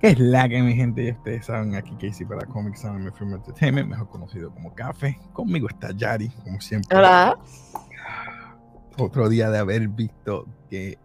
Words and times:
¿Qué 0.00 0.08
es 0.08 0.18
la 0.18 0.48
que 0.48 0.62
mi 0.62 0.74
gente? 0.74 1.04
Ya 1.04 1.12
ustedes 1.12 1.44
saben, 1.44 1.74
aquí 1.74 1.94
Casey 2.00 2.26
para 2.26 2.46
Comics 2.46 2.86
Anime 2.86 3.12
Film 3.12 3.34
Entertainment, 3.34 3.86
mejor 3.86 4.08
conocido 4.08 4.50
como 4.50 4.74
Café. 4.74 5.18
Conmigo 5.34 5.68
está 5.68 5.92
Yari, 5.92 6.30
como 6.42 6.58
siempre. 6.58 6.96
Hola. 6.96 7.38
Otro 8.98 9.28
día 9.28 9.50
de 9.50 9.58
haber 9.58 9.88
visto 9.88 10.46
que 10.68 10.98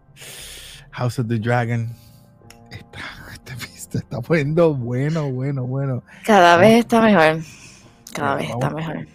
House 0.90 1.18
of 1.18 1.28
the 1.28 1.38
Dragon 1.38 1.90
está, 2.70 2.98
se 3.74 3.98
está 3.98 4.20
poniendo 4.20 4.74
bueno, 4.74 5.30
bueno, 5.30 5.66
bueno. 5.66 6.02
Cada 6.24 6.56
vez 6.56 6.80
está 6.80 7.00
mejor. 7.00 7.42
Cada 8.14 8.36
vez 8.36 8.50
está 8.50 8.70
mejor. 8.70 9.06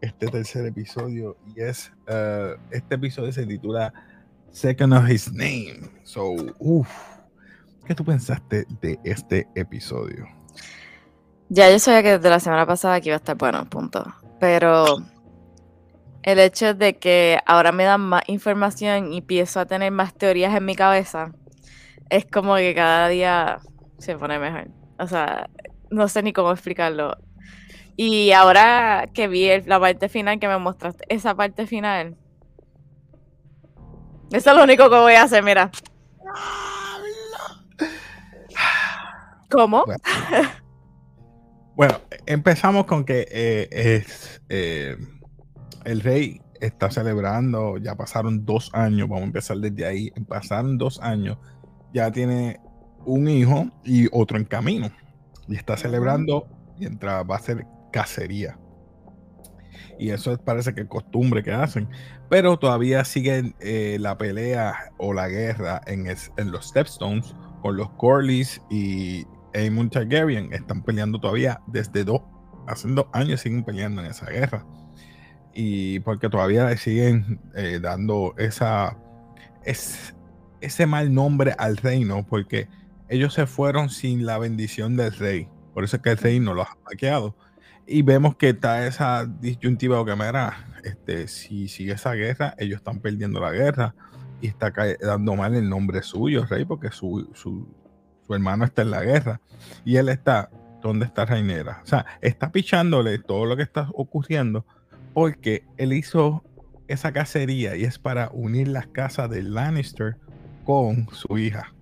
Este 0.00 0.26
tercer 0.28 0.66
episodio 0.66 1.36
y 1.54 1.60
es 1.60 1.92
eh, 2.06 2.56
este 2.70 2.94
episodio 2.94 3.32
se 3.32 3.46
titula 3.46 3.92
Second 4.50 4.92
of 4.94 5.08
His 5.08 5.32
Name. 5.32 5.80
So, 6.04 6.34
uff, 6.58 6.88
¿qué 7.86 7.94
tú 7.94 8.04
pensaste 8.04 8.66
de 8.80 8.98
este 9.04 9.48
episodio? 9.54 10.26
Ya 11.48 11.70
yo 11.70 11.78
sabía 11.78 12.02
que 12.02 12.10
desde 12.12 12.30
la 12.30 12.40
semana 12.40 12.66
pasada 12.66 13.00
que 13.00 13.08
iba 13.08 13.16
a 13.16 13.18
estar 13.18 13.36
bueno, 13.36 13.64
punto. 13.68 14.04
Pero 14.38 14.98
el 16.22 16.38
hecho 16.38 16.74
de 16.74 16.96
que 16.96 17.38
ahora 17.46 17.72
me 17.72 17.84
dan 17.84 18.00
más 18.00 18.22
información 18.26 19.12
y 19.12 19.18
empiezo 19.18 19.60
a 19.60 19.66
tener 19.66 19.90
más 19.92 20.14
teorías 20.14 20.54
en 20.54 20.64
mi 20.64 20.74
cabeza, 20.74 21.32
es 22.10 22.26
como 22.26 22.56
que 22.56 22.74
cada 22.74 23.08
día 23.08 23.60
se 23.98 24.16
pone 24.16 24.38
mejor. 24.38 24.68
O 24.98 25.06
sea, 25.06 25.48
no 25.90 26.08
sé 26.08 26.22
ni 26.22 26.32
cómo 26.32 26.52
explicarlo. 26.52 27.16
Y 27.96 28.32
ahora 28.32 29.06
que 29.12 29.28
vi 29.28 29.60
la 29.62 29.80
parte 29.80 30.08
final 30.08 30.38
que 30.38 30.48
me 30.48 30.58
mostraste, 30.58 31.04
esa 31.08 31.34
parte 31.34 31.66
final. 31.66 32.16
Eso 34.30 34.50
es 34.50 34.56
lo 34.56 34.62
único 34.62 34.88
que 34.90 34.96
voy 34.96 35.14
a 35.14 35.22
hacer, 35.22 35.42
mira. 35.42 35.70
¿Cómo? 39.50 39.84
Bueno, 39.84 40.00
Bueno, 41.78 42.00
empezamos 42.26 42.86
con 42.86 43.04
que 43.04 43.26
eh, 43.30 43.68
es, 43.70 44.42
eh, 44.48 44.96
el 45.88 46.00
rey 46.00 46.40
está 46.60 46.90
celebrando, 46.90 47.78
ya 47.78 47.94
pasaron 47.96 48.44
dos 48.44 48.70
años, 48.74 49.08
vamos 49.08 49.22
a 49.22 49.26
empezar 49.26 49.56
desde 49.58 49.86
ahí, 49.86 50.10
pasaron 50.28 50.76
dos 50.78 51.00
años, 51.00 51.38
ya 51.94 52.10
tiene 52.10 52.60
un 53.06 53.28
hijo 53.28 53.70
y 53.84 54.08
otro 54.12 54.36
en 54.38 54.44
camino, 54.44 54.90
y 55.46 55.56
está 55.56 55.76
celebrando 55.76 56.46
mientras 56.78 57.24
va 57.28 57.34
a 57.36 57.38
hacer 57.38 57.66
cacería. 57.92 58.58
Y 59.98 60.10
eso 60.10 60.32
es- 60.32 60.38
parece 60.38 60.74
que 60.74 60.82
es 60.82 60.88
costumbre 60.88 61.42
que 61.42 61.52
hacen, 61.52 61.88
pero 62.28 62.58
todavía 62.58 63.04
sigue 63.04 63.54
eh, 63.60 63.96
la 64.00 64.18
pelea 64.18 64.74
o 64.98 65.12
la 65.12 65.28
guerra 65.28 65.80
en, 65.86 66.06
es- 66.06 66.32
en 66.36 66.50
los 66.50 66.68
Stepstones 66.68 67.34
con 67.62 67.76
los 67.76 67.88
Corlys 67.90 68.60
y 68.70 69.24
Aemon 69.54 69.90
Targaryen 69.90 70.52
están 70.52 70.82
peleando 70.82 71.18
todavía 71.20 71.60
desde 71.66 72.04
dos, 72.04 72.20
hace 72.66 72.88
dos 72.88 73.06
años 73.12 73.40
siguen 73.40 73.64
peleando 73.64 74.02
en 74.02 74.08
esa 74.08 74.26
guerra. 74.26 74.64
Y 75.60 75.98
porque 75.98 76.28
todavía 76.28 76.66
le 76.66 76.76
siguen 76.76 77.40
eh, 77.56 77.80
dando 77.82 78.32
esa, 78.38 78.96
es, 79.64 80.14
ese 80.60 80.86
mal 80.86 81.12
nombre 81.12 81.52
al 81.58 81.76
reino, 81.78 82.24
porque 82.24 82.68
ellos 83.08 83.34
se 83.34 83.44
fueron 83.48 83.90
sin 83.90 84.24
la 84.24 84.38
bendición 84.38 84.96
del 84.96 85.12
rey. 85.16 85.48
Por 85.74 85.82
eso 85.82 85.96
es 85.96 86.02
que 86.02 86.10
el 86.10 86.18
rey 86.18 86.38
no 86.38 86.54
los 86.54 86.64
ha 86.64 86.76
hackeado. 86.88 87.34
Y 87.88 88.02
vemos 88.02 88.36
que 88.36 88.50
está 88.50 88.86
esa 88.86 89.26
disyuntiva 89.26 90.00
o 90.00 90.04
que 90.04 90.14
este, 90.84 91.26
si 91.26 91.66
sigue 91.66 91.94
esa 91.94 92.12
guerra, 92.12 92.54
ellos 92.56 92.76
están 92.76 93.00
perdiendo 93.00 93.40
la 93.40 93.50
guerra 93.50 93.96
y 94.40 94.46
está 94.46 94.72
dando 95.00 95.34
mal 95.34 95.56
el 95.56 95.68
nombre 95.68 96.04
suyo, 96.04 96.46
rey, 96.46 96.66
porque 96.66 96.92
su, 96.92 97.32
su, 97.34 97.66
su 98.24 98.32
hermano 98.32 98.64
está 98.64 98.82
en 98.82 98.92
la 98.92 99.02
guerra 99.02 99.40
y 99.84 99.96
él 99.96 100.08
está, 100.08 100.50
¿dónde 100.80 101.04
está 101.04 101.24
Reinera? 101.24 101.80
O 101.82 101.86
sea, 101.86 102.06
está 102.20 102.52
pichándole 102.52 103.18
todo 103.18 103.44
lo 103.44 103.56
que 103.56 103.64
está 103.64 103.88
ocurriendo 103.92 104.64
porque 105.18 105.64
él 105.78 105.94
hizo 105.94 106.44
esa 106.86 107.12
cacería 107.12 107.74
y 107.74 107.82
es 107.82 107.98
para 107.98 108.30
unir 108.32 108.68
las 108.68 108.86
casas 108.86 109.28
de 109.28 109.42
Lannister 109.42 110.16
con 110.62 111.08
su 111.10 111.38
hija. 111.38 111.74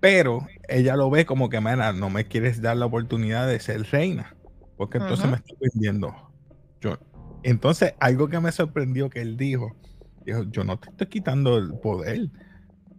Pero 0.00 0.44
ella 0.68 0.96
lo 0.96 1.08
ve 1.08 1.24
como 1.24 1.48
que, 1.48 1.60
mira, 1.60 1.92
no 1.92 2.10
me 2.10 2.26
quieres 2.26 2.60
dar 2.60 2.78
la 2.78 2.86
oportunidad 2.86 3.46
de 3.46 3.60
ser 3.60 3.84
reina, 3.92 4.34
porque 4.76 4.98
entonces 4.98 5.30
me 5.30 5.36
está 5.36 5.54
vendiendo. 5.60 6.16
Yo, 6.80 6.98
entonces, 7.44 7.94
algo 8.00 8.26
que 8.26 8.40
me 8.40 8.50
sorprendió 8.50 9.08
que 9.08 9.20
él 9.20 9.36
dijo, 9.36 9.76
dijo, 10.24 10.42
yo 10.50 10.64
no 10.64 10.80
te 10.80 10.90
estoy 10.90 11.06
quitando 11.06 11.56
el 11.58 11.74
poder. 11.78 12.28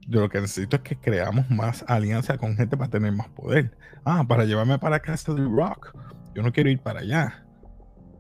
Yo 0.08 0.22
lo 0.22 0.30
que 0.30 0.40
necesito 0.40 0.78
es 0.78 0.84
que 0.84 0.96
creamos 0.96 1.50
más 1.50 1.84
alianza 1.90 2.38
con 2.38 2.56
gente 2.56 2.78
para 2.78 2.92
tener 2.92 3.12
más 3.12 3.28
poder. 3.28 3.78
Ah, 4.06 4.24
para 4.26 4.46
llevarme 4.46 4.80
para 4.80 5.02
Castle 5.02 5.50
Rock. 5.52 5.94
Yo 6.34 6.44
no 6.44 6.54
quiero 6.54 6.70
ir 6.70 6.80
para 6.80 7.02
allá. 7.02 7.44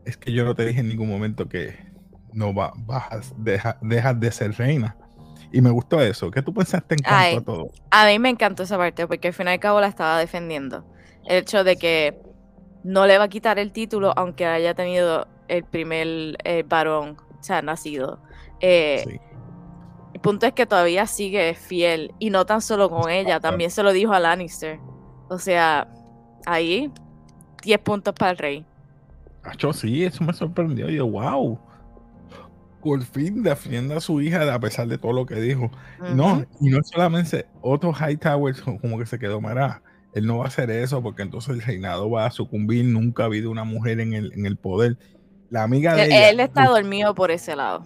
Es 0.07 0.17
que 0.17 0.31
yo 0.31 0.45
no 0.45 0.55
te 0.55 0.65
dije 0.65 0.79
en 0.79 0.87
ningún 0.89 1.09
momento 1.09 1.47
que 1.49 1.75
no 2.33 2.53
va, 2.53 2.71
bajas, 2.77 3.33
deja- 3.37 3.77
dejas 3.81 4.19
de 4.19 4.31
ser 4.31 4.51
reina. 4.53 4.95
Y 5.51 5.61
me 5.61 5.69
gustó 5.69 6.01
eso. 6.01 6.29
¿Qué 6.31 6.41
tú 6.41 6.53
pensaste 6.53 6.95
en 6.95 6.99
cuanto 7.01 7.17
Ay. 7.19 7.35
a 7.35 7.41
todo? 7.41 7.67
A 7.91 8.05
mí 8.07 8.19
me 8.19 8.29
encantó 8.29 8.63
esa 8.63 8.77
parte 8.77 9.07
porque 9.07 9.29
al 9.29 9.33
fin 9.33 9.47
y 9.47 9.51
al 9.51 9.59
cabo 9.59 9.79
la 9.81 9.87
estaba 9.87 10.17
defendiendo. 10.19 10.85
El 11.25 11.37
hecho 11.37 11.63
de 11.63 11.77
que 11.77 12.19
no 12.83 13.05
le 13.05 13.17
va 13.17 13.25
a 13.25 13.27
quitar 13.29 13.59
el 13.59 13.71
título 13.71 14.13
aunque 14.15 14.45
haya 14.45 14.73
tenido 14.73 15.27
el 15.47 15.63
primer 15.63 16.37
eh, 16.43 16.63
varón, 16.67 17.17
o 17.39 17.43
sea, 17.43 17.61
nacido. 17.61 18.19
Eh, 18.59 19.03
Sí. 19.07 19.19
El 20.13 20.21
punto 20.21 20.47
es 20.47 20.53
que 20.53 20.65
todavía 20.65 21.05
sigue 21.05 21.53
fiel 21.53 22.11
y 22.17 22.31
no 22.31 22.45
tan 22.45 22.61
solo 22.61 22.89
con 22.89 23.09
ella, 23.11 23.39
también 23.39 23.69
se 23.69 23.83
lo 23.83 23.91
dijo 23.93 24.13
a 24.13 24.19
Lannister. 24.19 24.79
O 25.29 25.37
sea, 25.37 25.87
ahí 26.47 26.91
10 27.61 27.79
puntos 27.79 28.13
para 28.15 28.31
el 28.31 28.37
rey. 28.37 28.65
Acho, 29.47 29.71
sí, 29.71 30.03
eso 30.03 30.23
me 30.23 30.33
sorprendió. 30.33 30.89
Yo, 30.89 31.07
wow. 31.07 31.59
Por 32.81 33.03
fin 33.03 33.43
defiende 33.43 33.95
a 33.95 33.99
su 33.99 34.21
hija 34.21 34.53
a 34.53 34.59
pesar 34.59 34.87
de 34.87 34.97
todo 34.97 35.13
lo 35.13 35.25
que 35.25 35.35
dijo. 35.35 35.71
No, 36.13 36.45
y 36.61 36.69
no 36.69 36.79
solamente 36.83 37.47
otro 37.61 37.93
Hightower 37.93 38.55
como 38.81 38.99
que 38.99 39.05
se 39.05 39.17
quedó, 39.17 39.41
mira, 39.41 39.81
él 40.13 40.25
no 40.25 40.39
va 40.39 40.45
a 40.45 40.47
hacer 40.47 40.69
eso 40.69 41.01
porque 41.01 41.21
entonces 41.21 41.55
el 41.55 41.61
reinado 41.61 42.09
va 42.09 42.25
a 42.25 42.31
sucumbir. 42.31 42.85
Nunca 42.85 43.23
ha 43.23 43.25
habido 43.27 43.49
una 43.49 43.63
mujer 43.63 43.99
en 43.99 44.13
el, 44.13 44.33
en 44.33 44.45
el 44.45 44.57
poder. 44.57 44.97
La 45.49 45.63
amiga 45.63 45.95
de 45.95 46.03
Él, 46.03 46.11
ella, 46.11 46.29
él 46.29 46.39
está 46.41 46.65
dormido 46.65 47.15
por 47.15 47.31
ese 47.31 47.55
lado. 47.55 47.85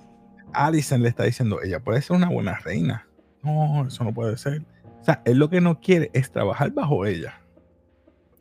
Alison 0.53 1.03
le 1.03 1.09
está 1.09 1.23
diciendo, 1.23 1.61
ella 1.61 1.79
puede 1.79 2.01
ser 2.01 2.15
una 2.15 2.29
buena 2.29 2.57
reina. 2.57 3.07
No, 3.43 3.87
eso 3.87 4.03
no 4.03 4.13
puede 4.13 4.35
ser. 4.37 4.63
O 5.01 5.03
sea, 5.03 5.21
él 5.25 5.37
lo 5.37 5.49
que 5.49 5.61
no 5.61 5.79
quiere 5.79 6.09
es 6.13 6.31
trabajar 6.31 6.71
bajo 6.71 7.05
ella. 7.05 7.39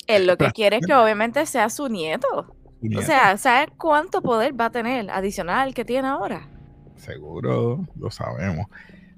Él 0.07 0.27
lo 0.27 0.37
que 0.37 0.51
quiere 0.51 0.79
es 0.79 0.87
que 0.87 0.95
obviamente 0.95 1.45
sea 1.47 1.71
su 1.71 1.89
nieto. 1.89 2.57
O 2.97 3.03
sea, 3.03 3.37
¿sabes 3.37 3.69
cuánto 3.77 4.23
poder 4.23 4.59
va 4.59 4.67
a 4.67 4.71
tener 4.71 5.11
adicional 5.11 5.69
al 5.69 5.75
que 5.75 5.85
tiene 5.85 6.09
ahora? 6.09 6.49
Seguro, 6.97 7.87
lo 7.97 8.11
sabemos. 8.11 8.67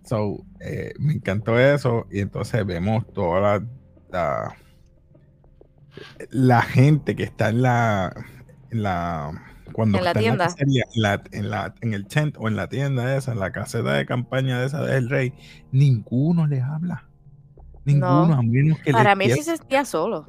So, 0.05 0.45
eh, 0.61 0.93
me 0.99 1.15
encantó 1.15 1.59
eso. 1.59 2.07
Y 2.11 2.21
entonces 2.21 2.65
vemos 2.67 3.07
toda 3.13 3.41
la, 3.41 3.67
la, 4.11 4.57
la 6.31 6.63
gente 6.63 7.15
que 7.15 7.23
está 7.25 7.51
en 7.51 7.63
la, 7.63 8.13
en 8.71 8.83
la 8.83 9.31
cuando 9.73 9.99
En 9.99 10.05
la 10.05 10.11
está 10.11 10.21
tienda. 10.21 10.45
cacería, 10.47 10.85
en, 10.95 11.03
la, 11.03 11.23
en, 11.33 11.51
la- 11.51 11.75
en 11.81 11.95
el 11.95 12.07
tent 12.07 12.37
o 12.39 12.49
en 12.49 12.57
la 12.57 12.69
tienda 12.69 13.17
esa, 13.17 13.33
en 13.33 13.39
la 13.41 13.53
caseta 13.53 13.93
de 13.93 14.05
campaña 14.07 14.61
de 14.61 14.67
esa 14.67 14.83
del 14.83 15.09
rey, 15.09 15.33
ninguno 15.71 16.47
le 16.47 16.61
habla. 16.61 17.05
Ninguno, 17.85 18.29
No. 18.29 18.35
a 18.35 18.43
menos 18.43 18.79
que 18.81 18.93
Para 18.93 19.15
mí 19.15 19.31
sí 19.31 19.43
se 19.43 19.57
sentía 19.57 19.85
solo. 19.85 20.29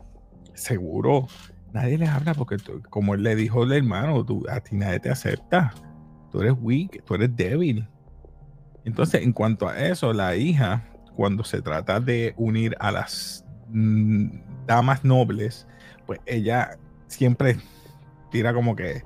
seguro 0.54 1.28
nadie 1.74 1.98
les 1.98 2.10
habla 2.10 2.34
porque 2.34 2.58
tú- 2.58 2.82
como 2.90 3.16
él 3.16 3.24
le 3.24 3.36
dijo 3.36 3.64
el 3.64 3.74
hermano, 3.74 4.24
tú, 4.26 4.44
a 4.50 4.60
ti 4.62 4.76
nadie 4.76 5.00
te 5.00 5.10
acepta. 5.10 5.74
Tú 6.32 6.42
eres 6.42 6.54
weak, 6.62 7.04
tú 7.06 7.16
eres 7.16 7.36
débil. 7.36 7.88
Entonces, 8.86 9.24
en 9.24 9.34
cuanto 9.34 9.68
a 9.68 9.78
eso, 9.80 10.14
la 10.14 10.36
hija, 10.36 10.84
cuando 11.16 11.44
se 11.44 11.62
trata 11.62 12.00
de 12.00 12.34
unir 12.38 12.76
a 12.80 12.92
las 12.92 13.46
mm, 13.70 14.66
damas 14.66 15.04
nobles, 15.04 15.68
pues 16.06 16.20
ella 16.26 16.78
siempre 17.08 17.58
tira 18.32 18.54
como 18.54 18.76
que, 18.76 19.04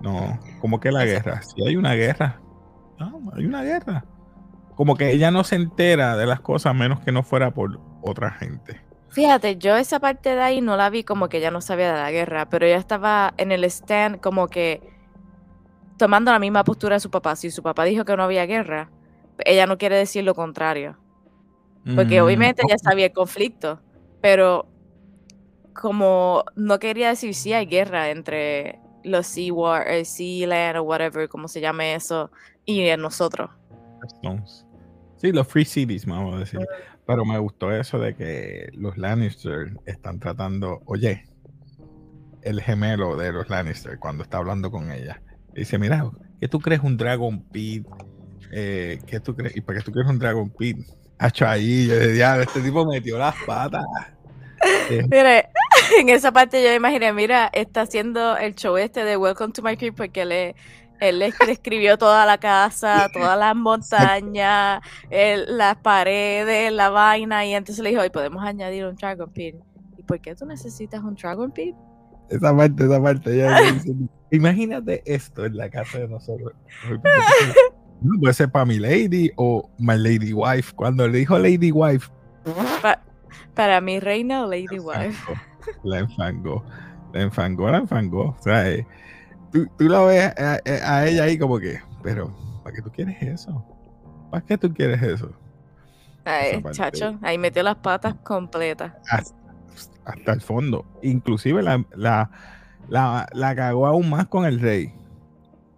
no, 0.00 0.38
como 0.60 0.80
que 0.80 0.92
la 0.92 1.04
guerra. 1.04 1.42
Si 1.42 1.66
hay 1.66 1.76
una 1.76 1.94
guerra, 1.94 2.40
no, 2.98 3.20
hay 3.34 3.46
una 3.46 3.62
guerra. 3.62 4.04
Como 4.76 4.96
que 4.96 5.10
ella 5.10 5.30
no 5.30 5.42
se 5.42 5.56
entera 5.56 6.16
de 6.16 6.26
las 6.26 6.40
cosas 6.40 6.74
menos 6.74 7.00
que 7.00 7.10
no 7.12 7.22
fuera 7.24 7.52
por 7.52 7.80
otra 8.02 8.30
gente. 8.30 8.80
Fíjate, 9.10 9.56
yo 9.56 9.76
esa 9.76 10.00
parte 10.00 10.34
de 10.34 10.40
ahí 10.40 10.60
no 10.60 10.76
la 10.76 10.90
vi 10.90 11.02
como 11.02 11.28
que 11.28 11.38
ella 11.38 11.50
no 11.50 11.60
sabía 11.60 11.92
de 11.92 12.00
la 12.00 12.10
guerra, 12.10 12.48
pero 12.48 12.66
ella 12.66 12.76
estaba 12.76 13.32
en 13.36 13.52
el 13.52 13.64
stand 13.64 14.20
como 14.20 14.48
que 14.48 14.82
tomando 15.96 16.30
la 16.30 16.38
misma 16.38 16.64
postura 16.64 16.96
de 16.96 17.00
su 17.00 17.10
papá. 17.10 17.34
Si 17.36 17.50
su 17.50 17.62
papá 17.62 17.84
dijo 17.84 18.04
que 18.04 18.16
no 18.16 18.22
había 18.22 18.46
guerra, 18.46 18.90
ella 19.44 19.66
no 19.66 19.78
quiere 19.78 19.96
decir 19.96 20.24
lo 20.24 20.34
contrario. 20.34 20.96
Porque 21.94 22.20
Mm, 22.20 22.24
obviamente 22.24 22.62
ella 22.66 22.78
sabía 22.78 23.06
el 23.06 23.12
conflicto, 23.12 23.80
pero 24.20 24.66
como 25.72 26.44
no 26.56 26.78
quería 26.78 27.08
decir 27.08 27.34
si 27.34 27.52
hay 27.52 27.66
guerra 27.66 28.10
entre 28.10 28.78
los 29.04 29.26
Sea 29.26 29.52
War, 29.52 29.88
el 29.88 30.04
Sea 30.04 30.46
Land 30.46 30.78
o 30.78 30.82
whatever, 30.82 31.28
como 31.28 31.48
se 31.48 31.60
llame 31.60 31.94
eso, 31.94 32.30
y 32.64 32.80
eh, 32.82 32.96
nosotros. 32.96 33.50
Sí, 35.16 35.32
los 35.32 35.46
Free 35.46 35.64
Cities, 35.64 36.04
vamos 36.04 36.34
a 36.34 36.38
decir. 36.38 36.60
Pero 37.08 37.24
me 37.24 37.38
gustó 37.38 37.72
eso 37.72 37.98
de 37.98 38.14
que 38.14 38.68
los 38.74 38.98
Lannister 38.98 39.72
están 39.86 40.20
tratando, 40.20 40.82
oye, 40.84 41.24
el 42.42 42.60
gemelo 42.60 43.16
de 43.16 43.32
los 43.32 43.48
Lannister 43.48 43.98
cuando 43.98 44.24
está 44.24 44.36
hablando 44.36 44.70
con 44.70 44.92
ella. 44.92 45.22
Dice, 45.54 45.78
mira, 45.78 46.10
¿qué 46.38 46.48
tú 46.48 46.60
crees 46.60 46.82
un 46.82 46.98
Dragon 46.98 47.42
Pit? 47.44 47.86
Eh, 48.52 48.98
¿Qué 49.06 49.20
tú 49.20 49.34
crees? 49.34 49.56
¿Y 49.56 49.62
para 49.62 49.78
qué 49.78 49.86
tú 49.86 49.90
quieres 49.90 50.10
un 50.10 50.18
Dragon 50.18 50.50
Pit? 50.50 50.76
Hacho 51.18 51.46
ahí, 51.46 51.86
yo 51.86 51.94
de 51.94 52.12
diablo, 52.12 52.42
este 52.42 52.60
tipo 52.60 52.84
metió 52.84 53.16
las 53.16 53.36
patas. 53.46 53.86
Eh, 54.90 55.02
Mire, 55.10 55.48
en 56.00 56.10
esa 56.10 56.30
parte 56.30 56.62
yo 56.62 56.74
imaginé, 56.74 57.14
mira, 57.14 57.48
está 57.54 57.80
haciendo 57.80 58.36
el 58.36 58.54
show 58.54 58.76
este 58.76 59.04
de 59.04 59.16
Welcome 59.16 59.54
to 59.54 59.62
My 59.62 59.78
Crib 59.78 59.94
porque 59.94 60.26
le, 60.26 60.56
él 61.00 61.18
le 61.20 61.32
escribió 61.48 61.96
toda 61.98 62.24
la 62.26 62.38
casa, 62.38 63.08
todas 63.12 63.38
las 63.38 63.54
montañas, 63.56 64.80
las 65.10 65.76
paredes, 65.76 66.72
la 66.72 66.90
vaina, 66.90 67.44
y 67.46 67.54
entonces 67.54 67.82
le 67.82 67.90
dijo, 67.90 68.04
y 68.04 68.10
podemos 68.10 68.42
añadir 68.44 68.84
un 68.86 68.94
Dragon 68.96 69.30
Pit. 69.30 69.56
¿Y 69.96 70.02
por 70.02 70.20
qué 70.20 70.34
tú 70.34 70.46
necesitas 70.46 71.02
un 71.02 71.14
Dragon 71.14 71.50
Pit? 71.50 71.74
esa 72.30 72.54
parte, 72.54 72.84
esa 72.84 73.02
parte. 73.02 73.36
ya 73.38 73.56
Imagínate 74.30 75.02
esto 75.06 75.46
en 75.46 75.56
la 75.56 75.70
casa 75.70 75.98
de 76.00 76.08
nosotros. 76.08 76.52
No, 78.00 78.16
puede 78.20 78.32
ser 78.32 78.48
para 78.48 78.64
mi 78.64 78.78
lady 78.78 79.32
o 79.34 79.68
my 79.78 79.96
lady 79.98 80.32
wife. 80.32 80.72
Cuando 80.76 81.08
le 81.08 81.18
dijo 81.18 81.36
lady 81.36 81.72
wife, 81.72 82.08
Pa- 82.80 83.00
para 83.54 83.80
mi 83.80 83.98
reina 83.98 84.44
o 84.44 84.46
Lady 84.46 84.78
Wife. 84.78 85.20
La 85.82 85.98
enfangó. 85.98 86.64
La 87.12 87.22
enfangó, 87.22 87.68
la 87.68 87.78
enfangó. 87.78 88.36
O 88.38 88.42
sea, 88.42 88.70
eh, 88.70 88.86
tú, 89.52 89.66
tú 89.78 89.88
la 89.88 90.02
ves 90.02 90.34
a, 90.36 91.06
ella 91.06 91.24
ahí 91.24 91.38
como 91.38 91.58
que, 91.58 91.80
pero, 92.02 92.34
¿para 92.62 92.74
qué 92.76 92.82
tú 92.82 92.90
quieres 92.90 93.20
eso? 93.22 93.64
¿Para 94.30 94.44
qué 94.44 94.58
tú 94.58 94.72
quieres 94.72 95.02
eso? 95.02 95.32
Ay, 96.24 96.62
chacho, 96.72 97.18
ahí 97.22 97.38
metió 97.38 97.62
las 97.62 97.76
patas 97.76 98.14
completas. 98.22 98.92
Hasta, 99.10 99.34
hasta 100.04 100.32
el 100.32 100.40
fondo. 100.40 100.84
Inclusive 101.02 101.62
la, 101.62 101.84
la, 101.96 102.30
la, 102.88 103.26
la 103.32 103.56
cagó 103.56 103.86
aún 103.86 104.10
más 104.10 104.26
con 104.28 104.44
el 104.44 104.60
rey. 104.60 104.92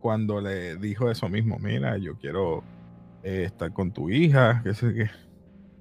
Cuando 0.01 0.41
le 0.41 0.77
dijo 0.77 1.11
eso 1.11 1.29
mismo, 1.29 1.59
mira, 1.59 1.99
yo 1.99 2.17
quiero 2.17 2.65
eh, 3.23 3.45
estar 3.45 3.73
con 3.73 3.93
tu 3.93 4.11
hija, 4.11 4.61
que 4.65 4.75
sé 4.75 4.93
qué. 4.95 5.11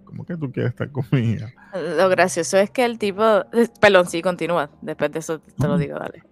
¿Cómo 0.03 0.25
que 0.25 0.36
tú 0.36 0.51
quieres 0.51 0.71
estar 0.71 0.91
con 0.91 1.06
mi 1.12 1.31
hija? 1.31 1.53
Lo 1.74 2.09
gracioso 2.09 2.57
es 2.57 2.69
que 2.69 2.83
el 2.83 2.97
tipo, 2.97 3.24
eh, 3.24 3.69
perdón, 3.80 4.07
sí, 4.07 4.21
continúa. 4.21 4.69
Después 4.81 5.12
de 5.12 5.19
eso 5.19 5.39
te 5.39 5.68
lo 5.68 5.77
digo, 5.77 5.97
dale. 5.97 6.24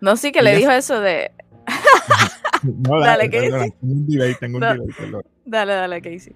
No, 0.00 0.16
sí 0.16 0.32
que 0.32 0.42
le 0.42 0.54
dijo 0.56 0.70
eso 0.70 1.00
de, 1.00 1.32
No, 2.62 3.00
Dale, 3.00 3.28
¿qué 3.30 3.40
perdona, 3.40 3.64
dices? 3.64 3.78
tengo 3.80 3.92
un 3.94 4.06
delay, 4.06 4.34
tengo 4.34 4.58
un 4.58 4.60
No. 4.60 4.68
delay, 4.68 4.92
perdón. 4.92 5.22
dale, 5.44 5.72
dale, 5.74 6.02
Casey. 6.02 6.34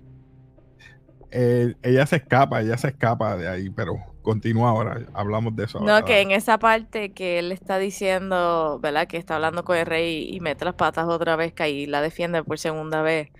Eh, 1.30 1.74
ella 1.82 2.06
se 2.06 2.16
escapa, 2.16 2.60
ella 2.62 2.76
se 2.78 2.88
escapa 2.88 3.36
de 3.36 3.48
ahí, 3.48 3.68
pero 3.70 3.94
continúa 4.22 4.70
ahora, 4.70 5.00
hablamos 5.14 5.54
de 5.56 5.64
eso. 5.64 5.80
No, 5.80 6.02
ahora, 6.02 6.04
que 6.04 6.20
en 6.20 6.30
esa 6.30 6.58
parte 6.58 7.12
que 7.12 7.40
él 7.40 7.50
está 7.52 7.78
diciendo, 7.78 8.78
¿verdad? 8.80 9.06
Que 9.08 9.16
está 9.16 9.34
hablando 9.36 9.64
con 9.64 9.76
el 9.76 9.86
rey 9.86 10.28
y 10.32 10.40
mete 10.40 10.64
las 10.64 10.74
patas 10.74 11.06
otra 11.08 11.36
vez, 11.36 11.52
que 11.52 11.62
ahí 11.64 11.86
la 11.86 12.00
defiende 12.02 12.44
por 12.44 12.58
segunda 12.58 13.02
vez. 13.02 13.30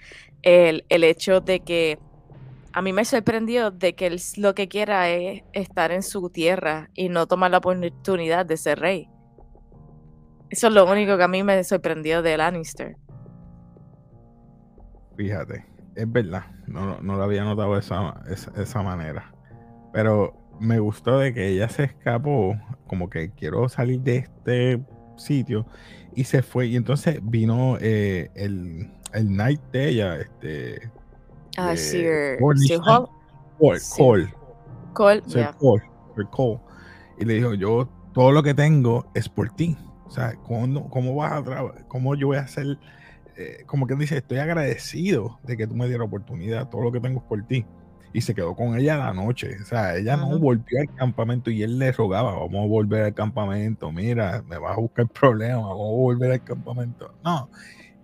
El, 0.43 0.85
el 0.89 1.05
hecho 1.05 1.41
de 1.41 1.61
que 1.61 1.99
a 2.73 2.83
mí 2.83 2.93
me 2.93 3.05
sorprendió 3.05 3.71
de 3.71 3.95
que 3.95 4.07
él 4.09 4.21
lo 4.37 4.55
que 4.55 4.69
quiera 4.69 5.09
es 5.11 5.43
estar 5.53 5.93
en 5.93 6.03
su 6.03 6.29
tierra 6.31 6.91
y 6.95 7.09
no 7.09 7.27
tomar 7.29 7.53
la 7.53 7.59
oportunidad 7.59 8.45
de 8.45 8.57
ser 8.57 8.81
rey. 8.81 9.09
Eso 10.51 10.69
es 10.69 10.73
lo 10.73 10.91
único 10.91 11.17
que 11.17 11.23
a 11.23 11.29
mí 11.29 11.43
me 11.43 11.63
sorprendió 11.65 12.23
de 12.23 12.37
Lannister. 12.37 12.97
Fíjate, 15.17 15.65
es 15.95 16.11
verdad, 16.11 16.45
no, 16.67 17.01
no 17.01 17.17
lo 17.17 17.23
había 17.23 17.45
notado 17.45 17.75
de 17.75 17.81
esa, 17.81 18.21
esa, 18.29 18.53
esa 18.61 18.83
manera. 18.83 19.33
Pero 19.93 20.35
me 20.61 20.79
gustó 20.79 21.19
de 21.19 21.33
que 21.33 21.49
ella 21.49 21.69
se 21.69 21.85
escapó, 21.85 22.57
como 22.87 23.09
que 23.09 23.31
quiero 23.31 23.69
salir 23.69 24.01
de 24.01 24.17
este 24.19 24.83
sitio, 25.17 25.67
y 26.15 26.25
se 26.25 26.43
fue. 26.43 26.67
Y 26.67 26.77
entonces 26.77 27.19
vino 27.23 27.77
eh, 27.81 28.31
el, 28.35 28.91
el 29.13 29.37
night 29.37 29.61
de 29.73 29.89
ella, 29.89 30.17
este. 30.17 30.91
Ah, 31.57 31.71
de 31.71 31.77
Sir, 31.77 32.39
Sir 32.57 32.81
Knight. 32.81 32.83
Hall, 32.87 33.09
Cole. 33.59 33.81
Cole, 33.97 34.35
Cole, 34.93 35.23
Sir 35.27 35.37
yeah. 35.37 35.53
Cole, 35.53 35.83
Cole. 36.31 36.61
Y 37.19 37.25
le 37.25 37.35
dijo, 37.35 37.55
yo 37.55 37.89
todo 38.13 38.33
lo 38.33 38.43
que 38.43 38.55
tengo 38.55 39.07
es 39.15 39.29
por 39.29 39.51
ti. 39.51 39.77
O 40.07 40.11
sea, 40.11 40.35
¿cómo, 40.37 40.89
cómo 40.91 41.15
vas 41.15 41.33
a 41.33 41.43
trabajar? 41.43 41.85
¿Cómo 41.89 42.15
yo 42.15 42.29
voy 42.29 42.37
a 42.39 42.41
hacer? 42.43 42.79
eh, 43.37 43.65
como 43.67 43.87
que 43.89 43.97
dice, 43.97 44.19
estoy 44.19 44.39
agradecido 44.39 45.41
de 45.43 45.57
que 45.57 45.67
tú 45.67 45.75
me 45.75 45.89
dieras 45.89 46.07
oportunidad, 46.07 46.69
todo 46.69 46.83
lo 46.83 46.93
que 46.93 47.01
tengo 47.01 47.19
es 47.19 47.25
por 47.27 47.43
ti. 47.47 47.67
Y 48.13 48.21
se 48.21 48.33
quedó 48.33 48.55
con 48.55 48.79
ella 48.79 48.97
la 48.97 49.13
noche. 49.13 49.57
O 49.61 49.65
sea, 49.65 49.97
ella 49.97 50.17
no 50.17 50.39
volvió 50.39 50.81
al 50.81 50.95
campamento 50.95 51.51
y 51.51 51.65
él 51.65 51.81
le 51.81 51.91
rogaba, 51.91 52.31
vamos 52.33 52.65
a 52.65 52.69
volver 52.69 53.03
al 53.07 53.15
campamento, 53.15 53.91
mira, 53.91 54.45
me 54.49 54.57
vas 54.57 54.77
a 54.77 54.81
buscar 54.81 55.09
problemas, 55.21 55.63
vamos 55.63 55.81
a 55.89 55.97
volver 55.97 56.31
al 56.31 56.45
campamento. 56.45 57.13
No. 57.25 57.49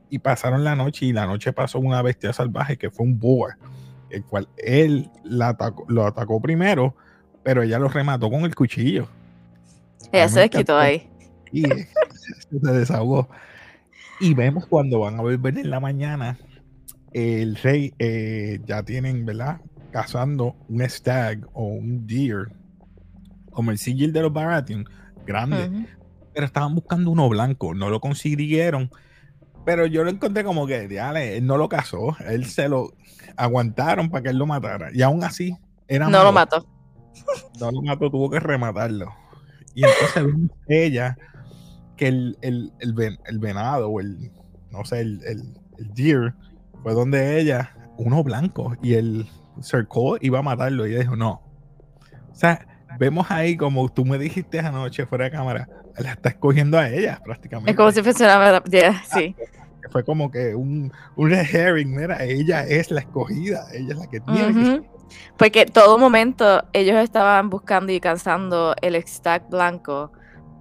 Y 0.09 0.19
pasaron 0.19 0.65
la 0.65 0.75
noche 0.75 1.07
y 1.07 1.13
la 1.13 1.27
noche 1.27 1.53
pasó 1.53 1.79
una 1.79 2.03
bestia 2.03 2.33
salvaje 2.33 2.77
que 2.77 2.91
fue 2.91 3.07
un 3.07 3.17
boar, 3.21 3.55
el 4.11 4.25
cual 4.25 4.49
él 4.57 5.09
la 5.23 5.57
atacó- 5.57 5.85
lo 5.87 6.05
atacó 6.07 6.41
primero, 6.43 6.97
pero 7.45 7.63
ella 7.63 7.79
lo 7.79 7.87
remató 7.89 8.29
con 8.29 8.41
el 8.41 8.57
cuchillo. 8.57 9.07
Ella 10.11 10.29
se 10.29 10.41
desquitó 10.41 10.77
ahí. 10.77 11.10
Y 11.53 11.63
se 12.63 12.73
desahogó. 12.73 13.29
Y 14.21 14.35
vemos 14.35 14.67
cuando 14.67 15.01
van 15.01 15.19
a 15.19 15.23
volver 15.23 15.59
en 15.59 15.71
la 15.71 15.81
mañana, 15.81 16.39
el 17.13 17.57
rey 17.57 17.95
eh, 17.99 18.61
ya 18.67 18.83
tienen, 18.83 19.25
¿verdad? 19.25 19.61
Cazando 19.91 20.57
un 20.69 20.83
stag 20.89 21.47
o 21.55 21.65
un 21.65 22.07
deer, 22.07 22.49
como 23.51 23.71
el 23.71 23.79
sigil 23.79 24.13
de 24.13 24.23
los 24.23 24.33
Baratheon, 24.33 24.85
grande. 25.27 25.87
Pero 26.35 26.47
estaban 26.47 26.75
buscando 26.75 27.11
uno 27.11 27.29
blanco, 27.29 27.75
no 27.75 27.89
lo 27.89 28.01
consiguieron. 28.01 28.91
Pero 29.65 29.87
yo 29.87 30.05
lo 30.05 30.11
encontré 30.11 30.45
como 30.45 30.67
que, 30.67 30.87
diale, 30.87 31.37
él 31.37 31.47
no 31.47 31.57
lo 31.57 31.69
cazó, 31.69 32.17
él 32.27 32.47
se 32.47 32.69
lo 32.69 32.93
aguantaron 33.37 34.11
para 34.11 34.23
que 34.23 34.29
él 34.31 34.37
lo 34.37 34.47
matara. 34.47 34.91
Y 34.93 35.03
aún 35.03 35.25
así, 35.25 35.57
era 35.89 36.09
No 36.09 36.23
lo 36.23 36.33
mató. 36.33 36.67
No 37.59 37.71
lo 37.71 37.83
mató, 37.83 38.11
tuvo 38.11 38.31
que 38.31 38.41
rematarlo. 38.41 39.13
Y 39.75 39.85
entonces 39.85 40.51
ella 40.69 41.17
que 42.01 42.09
el, 42.09 42.39
el, 42.41 42.73
el, 42.79 42.95
ven- 42.95 43.19
el 43.27 43.39
venado 43.39 43.91
o 43.91 44.01
el, 44.01 44.33
no 44.71 44.87
sé, 44.87 45.01
el, 45.01 45.21
el, 45.27 45.55
deer 45.95 46.33
fue 46.83 46.95
donde 46.95 47.39
ella, 47.39 47.77
uno 47.99 48.25
blanco, 48.25 48.75
y 48.83 48.95
el 48.95 49.29
cercó 49.61 50.17
iba 50.19 50.39
a 50.39 50.43
matarlo. 50.43 50.87
Y 50.87 50.93
ella 50.93 51.01
dijo, 51.01 51.17
no. 51.17 51.43
O 52.31 52.35
sea, 52.35 52.67
vemos 52.99 53.31
ahí 53.31 53.55
como 53.55 53.87
tú 53.91 54.07
me 54.07 54.17
dijiste 54.17 54.61
anoche 54.61 55.05
fuera 55.05 55.27
de 55.27 55.31
cámara, 55.31 55.69
la 55.99 56.13
está 56.13 56.31
escogiendo 56.31 56.79
a 56.79 56.89
ella 56.89 57.21
prácticamente. 57.23 57.71
Es 57.71 57.77
como 57.77 57.93
si 57.93 58.03
fuese 58.03 58.25
una... 58.25 58.65
yeah, 58.65 59.03
sí. 59.05 59.37
Fue 59.91 60.03
como 60.03 60.31
que 60.31 60.55
un, 60.55 60.91
un 61.17 61.33
herring, 61.35 61.95
mira, 61.95 62.25
ella 62.25 62.65
es 62.65 62.91
la 62.91 63.01
escogida, 63.01 63.67
ella 63.75 63.93
es 63.93 63.99
la 63.99 64.07
que 64.07 64.21
tiene 64.21 64.55
que 64.55 64.59
Ujú. 64.59 64.87
Porque 65.37 65.67
todo 65.67 65.99
momento 65.99 66.65
ellos 66.73 66.97
estaban 66.97 67.51
buscando 67.51 67.93
y 67.93 68.01
cazando 68.01 68.75
el 68.81 68.95
stack 69.07 69.51
blanco 69.51 70.13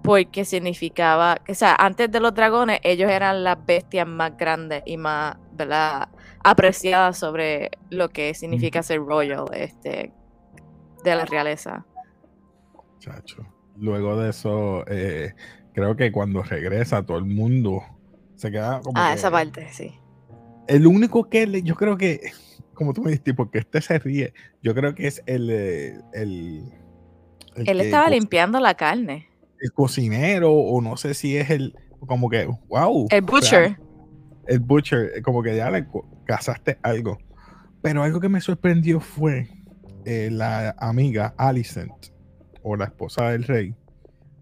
porque 0.03 0.45
significaba, 0.45 1.37
o 1.47 1.53
sea, 1.53 1.75
antes 1.75 2.11
de 2.11 2.19
los 2.19 2.33
dragones 2.33 2.79
ellos 2.83 3.09
eran 3.11 3.43
las 3.43 3.63
bestias 3.65 4.07
más 4.07 4.35
grandes 4.37 4.81
y 4.85 4.97
más, 4.97 5.37
¿verdad? 5.53 6.07
Apreciadas 6.43 7.17
sobre 7.17 7.69
lo 7.89 8.09
que 8.09 8.33
significa 8.33 8.81
ser 8.81 8.99
royal, 8.99 9.45
este, 9.53 10.13
de 11.03 11.15
la 11.15 11.25
realeza. 11.25 11.85
Chacho. 12.99 13.45
Luego 13.77 14.19
de 14.19 14.29
eso, 14.31 14.83
eh, 14.87 15.33
creo 15.73 15.95
que 15.95 16.11
cuando 16.11 16.43
regresa 16.43 17.03
todo 17.05 17.17
el 17.17 17.25
mundo 17.25 17.81
se 18.35 18.51
queda 18.51 18.81
como 18.81 18.99
Ah, 18.99 19.09
que- 19.09 19.15
esa 19.19 19.31
parte, 19.31 19.67
sí. 19.71 19.93
El 20.67 20.85
único 20.85 21.29
que 21.29 21.47
le- 21.47 21.63
yo 21.63 21.75
creo 21.75 21.97
que, 21.97 22.31
como 22.73 22.93
tú 22.93 23.01
me 23.01 23.11
dijiste, 23.11 23.33
porque 23.33 23.59
este 23.59 23.81
se 23.81 23.99
ríe, 23.99 24.33
yo 24.61 24.73
creo 24.75 24.93
que 24.95 25.07
es 25.07 25.23
el, 25.25 25.49
eh, 25.49 25.99
el, 26.13 26.63
el 27.55 27.67
Él 27.69 27.77
que 27.77 27.85
estaba 27.85 28.09
limpiando 28.09 28.59
la 28.59 28.73
carne. 28.75 29.28
El 29.61 29.71
cocinero 29.73 30.51
o 30.53 30.81
no 30.81 30.97
sé 30.97 31.13
si 31.13 31.37
es 31.37 31.49
el 31.49 31.75
como 32.07 32.29
que 32.29 32.47
wow 32.67 33.07
El 33.11 33.21
butcher. 33.21 33.77
el 34.47 34.59
butcher 34.59 35.11
eh, 35.15 35.21
como 35.21 35.43
que 35.43 35.55
ya 35.55 35.69
le 35.69 35.87
cazaste 36.25 36.77
algo 36.81 37.17
pero 37.81 38.03
algo 38.03 38.19
que 38.19 38.29
me 38.29 38.41
sorprendió 38.41 38.99
fue 38.99 39.47
eh, 40.05 40.29
la 40.31 40.75
amiga 40.79 41.33
Alicent 41.37 41.91
o 42.63 42.75
la 42.75 42.85
esposa 42.85 43.29
del 43.31 43.43
rey 43.43 43.75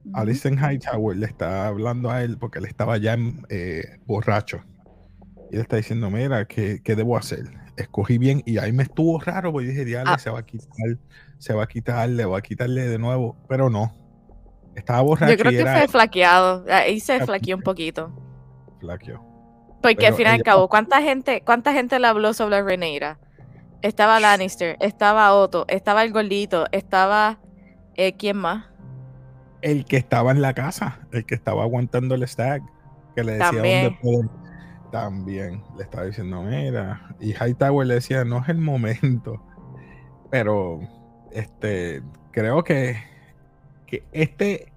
Ujú. 0.06 0.18
Alicent 0.18 0.60
Hightower 0.60 1.18
le 1.18 1.26
está 1.26 1.68
hablando 1.68 2.10
a 2.12 2.24
él 2.24 2.38
porque 2.38 2.60
él 2.60 2.66
estaba 2.66 2.98
ya 2.98 3.18
eh, 3.50 3.84
borracho 4.06 4.62
y 5.52 5.56
él 5.56 5.62
está 5.62 5.78
diciendo 5.78 6.10
mira 6.10 6.46
¿qué, 6.46 6.82
qué 6.84 6.96
debo 6.96 7.18
hacer? 7.18 7.44
escogí 7.78 8.18
bien 8.18 8.42
y 8.46 8.58
ahí 8.58 8.72
me 8.72 8.82
estuvo 8.82 9.20
raro, 9.20 9.52
porque 9.52 9.68
dije, 9.68 9.86
diablo, 9.86 10.14
Ah. 10.16 10.18
se 10.18 10.32
va 10.32 10.40
a 10.40 10.44
quitar, 10.48 10.98
se 11.38 11.54
va 11.54 11.66
a 11.66 11.68
quitar, 11.68 12.10
le 12.10 12.26
va 12.26 12.40
a 12.40 12.42
quitarle 12.42 12.88
de 12.88 12.98
nuevo, 12.98 13.38
pero 13.48 13.70
no. 13.70 13.94
Estaba 14.78 15.02
borracho 15.02 15.32
Yo 15.34 15.38
creo 15.38 15.52
que 15.52 15.62
era 15.62 15.74
fue 15.80 15.88
flaqueado. 15.88 16.64
Ahí 16.70 17.00
se 17.00 17.20
Ah, 17.20 17.26
flaqueó 17.26 17.56
un 17.58 17.64
poquito. 17.64 18.12
flaqueo. 18.80 19.24
Porque 19.82 19.96
Pero 19.98 20.08
al 20.08 20.14
fin 20.16 20.28
y 20.28 20.30
al 20.30 20.44
cabo, 20.44 20.70
¿cuánta 20.70 21.02
gente, 21.02 21.42
¿cuánta 21.46 21.74
gente 21.74 22.00
le 22.00 22.08
habló 22.08 22.34
sobre 22.34 22.62
Rhaenyra? 22.62 23.20
Estaba 23.82 24.20
Lannister, 24.20 24.78
estaba 24.80 25.34
Otto, 25.34 25.66
estaba 25.68 26.04
el 26.04 26.12
gordito, 26.12 26.66
estaba... 26.72 27.40
eh, 27.96 28.14
¿Quién 28.18 28.38
más? 28.38 28.66
El 29.62 29.86
que 29.86 29.98
estaba 29.98 30.32
en 30.32 30.42
la 30.42 30.54
casa, 30.54 31.00
el 31.12 31.26
que 31.26 31.36
estaba 31.36 31.64
aguantando 31.64 32.16
el 32.16 32.28
stag, 32.28 32.62
que 33.16 33.24
le 33.24 33.34
decía 33.34 33.52
También. 33.52 33.98
dónde. 34.04 34.30
También 34.92 35.64
le 35.78 35.84
estaba 35.84 36.06
diciendo, 36.06 36.42
mira. 36.44 37.16
Y 37.20 37.32
Hightower 37.34 37.86
le 37.88 37.96
decía, 37.96 38.24
no 38.26 38.40
es 38.42 38.50
el 38.50 38.58
momento. 38.60 39.42
Pero, 40.32 40.80
este, 41.32 42.02
creo 42.32 42.64
que, 42.64 42.98
que 43.88 44.04
este 44.12 44.72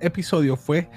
episodio 0.00 0.56
fue 0.56 0.88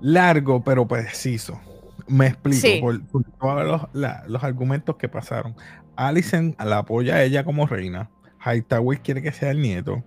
largo, 0.00 0.64
pero 0.64 0.88
preciso. 0.88 1.60
Me 2.08 2.28
explico 2.28 2.58
Sí. 2.60 2.78
por, 2.80 3.04
por 3.06 3.24
todos 3.24 3.64
los, 3.66 3.82
la- 3.92 4.24
los 4.26 4.42
argumentos 4.42 4.96
que 4.96 5.08
pasaron. 5.08 5.54
Alicent 5.96 6.58
la 6.60 6.78
apoya 6.78 7.16
a 7.16 7.22
ella 7.22 7.44
como 7.44 7.66
reina. 7.66 8.10
Hightower 8.44 9.00
quiere 9.00 9.22
que 9.22 9.30
sea 9.32 9.50
el 9.50 9.60
nieto. 9.60 10.02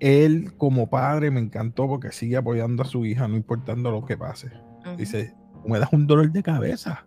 Él, 0.00 0.54
como 0.56 0.90
padre, 0.90 1.30
me 1.30 1.38
encantó 1.40 1.86
porque 1.86 2.10
sigue 2.10 2.36
apoyando 2.36 2.82
a 2.82 2.86
su 2.86 3.04
hija, 3.06 3.28
no 3.28 3.36
importando 3.36 3.90
lo 3.92 4.04
que 4.04 4.16
pase. 4.16 4.50
Dice, 4.96 5.32
me 5.64 5.78
das 5.78 5.92
un 5.92 6.08
dolor 6.08 6.32
de 6.32 6.42
cabeza. 6.42 7.06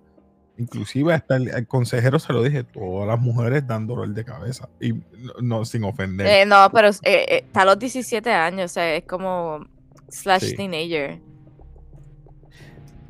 Inclusive 0.58 1.14
hasta 1.14 1.36
el, 1.36 1.50
el 1.50 1.68
consejero 1.68 2.18
se 2.20 2.32
lo 2.32 2.42
dije, 2.44 2.64
todas 2.64 3.08
las 3.08 3.20
mujeres 3.20 3.68
dan 3.68 3.88
dolor 3.88 4.08
de 4.14 4.24
cabeza. 4.24 4.70
Y 4.80 4.94
no, 5.42 5.66
sin 5.66 5.84
ofender. 5.84 6.26
Eh, 6.28 6.46
no, 6.46 6.70
pero 6.74 6.90
eh, 6.90 6.96
eh, 7.04 7.44
está 7.46 7.64
a 7.64 7.66
los 7.66 7.78
17 7.80 8.32
años, 8.32 8.72
o 8.72 8.74
sea, 8.76 8.96
es 8.96 9.04
como 9.06 9.66
slash 10.10 10.44
Sí. 10.44 10.56
teenager. 10.56 11.20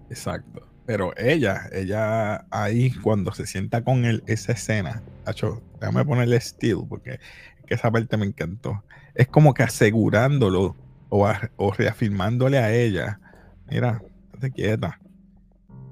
Exacto. 0.09 0.67
Pero 0.85 1.13
ella, 1.17 1.67
ella 1.71 2.45
ahí 2.51 2.91
cuando 2.91 3.31
se 3.33 3.47
sienta 3.47 3.83
con 3.83 4.05
él, 4.05 4.23
esa 4.27 4.51
escena, 4.51 5.01
acho, 5.25 5.61
déjame 5.79 6.05
ponerle 6.05 6.39
steel 6.39 6.79
porque 6.87 7.19
que 7.65 7.73
esa 7.73 7.89
parte 7.91 8.15
me 8.17 8.25
encantó. 8.27 8.83
Es 9.15 9.27
como 9.27 9.53
que 9.55 9.63
asegurándolo 9.63 10.75
o, 11.09 11.25
a- 11.25 11.49
o 11.57 11.71
reafirmándole 11.73 12.59
a 12.59 12.71
ella, 12.73 13.19
mira, 13.67 14.01
estate 14.33 14.51
quieta. 14.51 14.99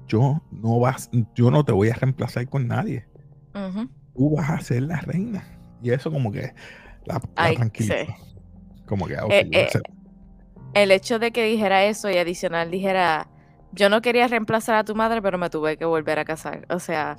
Yo 0.06 0.42
no 0.50 0.78
vas, 0.80 1.10
yo 1.34 1.50
no 1.50 1.64
te 1.64 1.72
voy 1.72 1.88
a 1.90 1.94
reemplazar 1.94 2.48
con 2.48 2.66
nadie. 2.68 3.06
Tú 4.14 4.36
vas 4.36 4.50
a 4.50 4.60
ser 4.60 4.82
la 4.82 5.00
reina. 5.00 5.44
Y 5.82 5.90
eso 5.90 6.10
como 6.10 6.30
que 6.32 6.54
la, 7.04 7.14
la 7.14 7.20
Ay, 7.36 7.56
tranquiliza. 7.56 8.04
sí. 8.04 8.12
Como 8.86 9.06
que, 9.06 9.16
ah, 9.16 9.26
Eh, 9.28 9.48
eh, 9.52 9.68
El 10.74 10.90
hecho 10.90 11.18
de 11.18 11.30
que 11.32 11.44
dijera 11.44 11.84
eso 11.84 12.10
y 12.10 12.18
adicional 12.18 12.70
dijera, 12.70 13.28
yo 13.72 13.88
no 13.88 14.02
quería 14.02 14.28
reemplazar 14.28 14.76
a 14.76 14.84
tu 14.84 14.94
madre, 14.94 15.22
pero 15.22 15.38
me 15.38 15.50
tuve 15.50 15.76
que 15.76 15.84
volver 15.84 16.18
a 16.18 16.24
casar. 16.24 16.66
O 16.68 16.78
sea, 16.78 17.16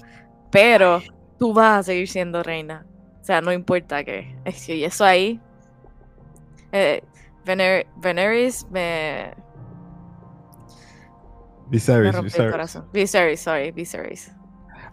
pero 0.52 1.02
tú 1.40 1.54
vas 1.54 1.80
a 1.80 1.84
seguir 1.84 2.08
siendo 2.08 2.44
reina. 2.44 2.86
O 3.22 3.26
sea, 3.26 3.42
no 3.42 3.52
importa 3.52 4.04
qué. 4.04 4.36
Es- 4.46 4.70
Y 4.70 4.84
eso 4.84 5.04
ahí. 5.06 5.40
Eh, 6.72 7.02
Vener- 7.46 7.86
Veneris 7.98 8.66
me, 8.72 9.32
me 11.66 11.72
Viserys, 11.72 12.16
el 12.16 12.24
Viserys. 12.24 12.52
corazón. 12.52 12.86
Viserys, 12.94 13.40
sorry, 13.40 13.72
Viserys. 13.72 14.32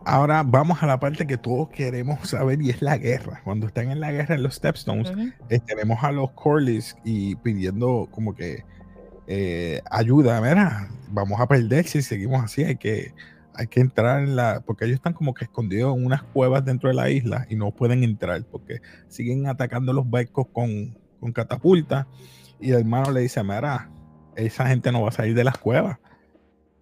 Ahora 0.05 0.43
vamos 0.45 0.83
a 0.83 0.87
la 0.87 0.99
parte 0.99 1.26
que 1.26 1.37
todos 1.38 1.69
queremos 1.69 2.29
saber 2.29 2.61
y 2.61 2.71
es 2.71 2.83
la 2.83 2.99
guerra. 2.99 3.41
Cuando 3.45 3.67
están 3.69 3.91
en 3.91 4.00
la 4.00 4.11
guerra 4.11 4.35
en 4.35 4.43
los 4.43 4.55
Stepstones, 4.57 5.11
Ujú. 5.11 5.31
eh, 5.49 5.61
tenemos 5.64 6.02
a 6.02 6.11
los 6.11 6.33
Corlys 6.33 6.97
y 7.05 7.37
pidiendo 7.37 8.09
como 8.11 8.35
que 8.35 8.64
eh, 9.29 9.81
ayuda. 9.91 10.41
Mira, 10.41 10.88
vamos 11.09 11.41
a 11.41 11.47
perder 11.47 11.87
si 11.87 12.02
seguimos 12.02 12.43
así. 12.43 12.64
Hay 12.64 12.76
que, 12.76 13.14
hay 13.55 13.69
que 13.69 13.81
entrar 13.81 14.23
en 14.25 14.35
la. 14.35 14.62
Porque 14.67 14.87
ellos 14.87 14.97
están 14.97 15.12
como 15.12 15.35
que 15.35 15.45
escondidos 15.45 15.97
en 15.97 16.05
unas 16.05 16.25
cuevas 16.25 16.64
dentro 16.64 16.88
de 16.88 16.97
la 16.97 17.09
isla 17.09 17.47
y 17.49 17.55
no 17.55 17.71
pueden 17.71 18.02
entrar 18.02 18.43
porque 18.50 18.81
siguen 19.09 19.47
atacando 19.47 19.93
los 19.93 20.11
barcos 20.11 20.49
con, 20.52 20.99
con 21.21 21.33
catapultas. 21.33 22.07
Y 22.59 22.73
el 22.73 22.81
hermano 22.81 23.12
le 23.12 23.21
dice: 23.21 23.41
Mira, 23.45 23.88
esa 24.35 24.67
gente 24.67 24.91
no 24.91 25.02
va 25.02 25.11
a 25.11 25.12
salir 25.12 25.37
de 25.37 25.45
las 25.45 25.59
cuevas. 25.59 25.99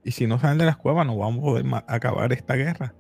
Y 0.05 0.13
si 0.13 0.27
no 0.27 0.39
salen 0.39 0.59
de 0.59 0.67
las 0.67 0.77
cuevas, 0.77 1.07
no 1.07 1.17
vamos 1.17 1.41
a 1.41 1.43
poder 1.43 1.67
acabar 1.87 2.33
esta 2.33 2.55
guerra. 2.55 2.95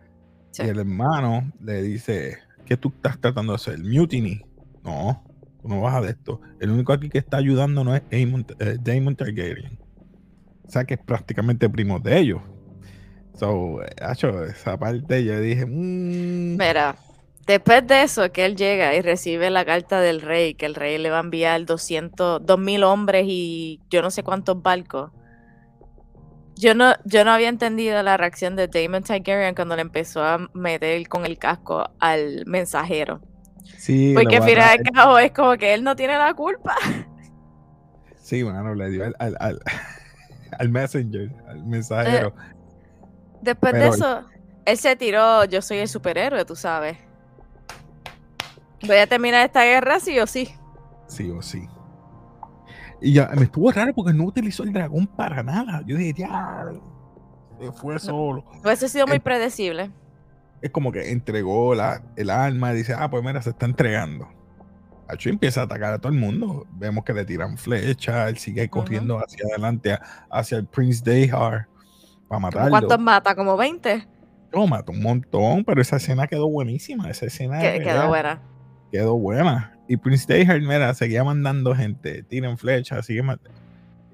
Sí. 0.50 0.64
Y 0.64 0.68
el 0.68 0.78
hermano 0.78 1.50
le 1.60 1.82
dice, 1.82 2.38
¿qué 2.66 2.76
tú 2.76 2.92
estás 2.94 3.18
tratando 3.18 3.52
de 3.52 3.56
hacer? 3.56 3.78
Mutiny. 3.78 4.42
No, 4.82 5.22
tú 5.62 5.68
no 5.68 5.80
vas 5.80 5.94
a 5.94 6.00
de 6.00 6.10
esto. 6.10 6.40
El 6.60 6.70
único 6.70 6.92
aquí 6.92 7.08
que 7.08 7.18
está 7.18 7.38
ayudando 7.38 7.84
no 7.84 7.94
es 7.94 8.02
Aemon, 8.12 8.46
eh, 8.58 9.14
Targaryen. 9.16 9.78
O 10.66 10.70
sea 10.70 10.84
que 10.84 10.94
es 10.94 11.00
prácticamente 11.00 11.68
primo 11.68 11.98
de 11.98 12.18
ellos. 12.18 12.42
So, 13.34 13.82
eh, 13.82 13.88
hacho, 14.02 14.44
esa 14.44 14.78
parte 14.78 15.24
yo 15.24 15.40
dije, 15.40 15.66
mm, 15.66 16.56
Mira, 16.56 16.96
después 17.46 17.86
de 17.86 18.02
eso, 18.02 18.30
que 18.30 18.44
él 18.44 18.54
llega 18.56 18.94
y 18.94 19.00
recibe 19.00 19.50
la 19.50 19.64
carta 19.64 20.00
del 20.00 20.20
rey, 20.20 20.54
que 20.54 20.66
el 20.66 20.74
rey 20.74 20.98
le 20.98 21.10
va 21.10 21.18
a 21.18 21.22
enviar 21.22 21.64
200, 21.64 22.44
2000 22.44 22.84
hombres 22.84 23.24
y 23.26 23.80
yo 23.90 24.02
no 24.02 24.10
sé 24.10 24.22
cuántos 24.22 24.62
barcos. 24.62 25.10
Yo 26.60 26.74
no, 26.74 26.92
yo 27.06 27.24
no 27.24 27.30
había 27.32 27.48
entendido 27.48 28.02
la 28.02 28.18
reacción 28.18 28.54
de 28.54 28.68
Damon 28.68 29.02
Targaryen 29.02 29.54
cuando 29.54 29.76
le 29.76 29.82
empezó 29.82 30.22
a 30.22 30.38
meter 30.52 31.08
con 31.08 31.24
el 31.24 31.38
casco 31.38 31.88
al 31.98 32.44
mensajero. 32.46 33.20
sí, 33.78 34.12
Porque 34.14 34.36
al 34.36 34.42
final 34.42 34.76
dar- 34.76 34.80
al 34.86 34.92
cabo 34.92 35.18
es 35.18 35.32
como 35.32 35.56
que 35.56 35.72
él 35.72 35.82
no 35.82 35.96
tiene 35.96 36.18
la 36.18 36.34
culpa. 36.34 36.76
sí, 38.22 38.44
mano, 38.44 38.74
le 38.74 38.90
dio 38.90 39.04
al, 39.06 39.16
al, 39.18 39.36
al, 39.40 39.60
al 40.58 40.68
messenger, 40.68 41.30
al 41.48 41.64
mensajero. 41.64 42.34
Después 43.40 43.72
de 43.72 43.88
eso, 43.88 44.24
él 44.66 44.76
se 44.76 44.96
tiró, 44.96 45.44
yo 45.46 45.62
soy 45.62 45.78
el 45.78 45.88
superhéroe, 45.88 46.44
tú 46.44 46.56
sabes. 46.56 46.98
Voy 48.86 48.96
a 48.98 49.06
terminar 49.06 49.46
esta 49.46 49.64
guerra 49.64 49.98
sí 49.98 50.20
o 50.20 50.26
sí. 50.26 50.54
Sí 51.06 51.30
o 51.30 51.40
sí. 51.40 51.66
Y 53.00 53.12
ya 53.14 53.30
me 53.34 53.44
estuvo 53.44 53.70
raro 53.72 53.94
porque 53.94 54.12
no 54.12 54.24
utilizó 54.24 54.62
el 54.62 54.72
dragón 54.72 55.06
para 55.06 55.42
nada. 55.42 55.82
Yo 55.86 55.96
dije, 55.96 56.12
ya, 56.18 56.66
se 57.58 57.72
fue 57.72 57.98
solo. 57.98 58.44
Hubiese 58.62 58.88
sido 58.88 59.06
muy 59.06 59.16
Eh, 59.16 59.20
predecible. 59.20 59.90
es 60.62 60.70
como 60.70 60.92
que 60.92 61.10
entregó 61.10 61.74
la, 61.74 62.02
el 62.16 62.28
arma 62.30 62.72
y 62.72 62.76
dice, 62.76 62.94
ah, 62.96 63.08
pues 63.10 63.24
mira, 63.24 63.40
se 63.42 63.50
está 63.50 63.66
entregando. 63.66 64.28
Hacho 65.08 65.28
empieza 65.28 65.62
a 65.62 65.64
atacar 65.64 65.94
a 65.94 65.98
todo 65.98 66.12
el 66.12 66.18
mundo. 66.18 66.66
Vemos 66.72 67.02
que 67.04 67.12
le 67.12 67.24
tiran 67.24 67.56
flechas, 67.58 68.28
él 68.28 68.36
sigue 68.38 68.68
corriendo 68.68 69.18
hacia 69.18 69.44
adelante, 69.48 69.98
hacia 70.30 70.58
el 70.58 70.66
Prince 70.66 71.02
Dayhar 71.04 71.66
para 72.28 72.38
matarlo. 72.38 72.70
¿Cuántos 72.70 73.00
mata? 73.00 73.34
¿Como 73.34 73.56
20? 73.56 74.06
No, 74.52 74.66
mató 74.68 74.92
un 74.92 75.02
montón, 75.02 75.64
pero 75.64 75.80
esa 75.80 75.96
escena 75.96 76.26
quedó 76.28 76.48
buenísima. 76.48 77.08
Esa 77.10 77.26
escena 77.26 77.58
Que, 77.60 77.80
quedó 77.80 78.08
buena. 78.08 78.40
Quedó 78.90 79.16
buena. 79.16 79.76
Y 79.88 79.96
Prince 79.96 80.26
Dayhar, 80.32 80.60
mira, 80.60 80.94
seguía 80.94 81.24
mandando 81.24 81.74
gente, 81.74 82.22
tiran 82.22 82.56
flechas, 82.58 83.06
sigue 83.06 83.22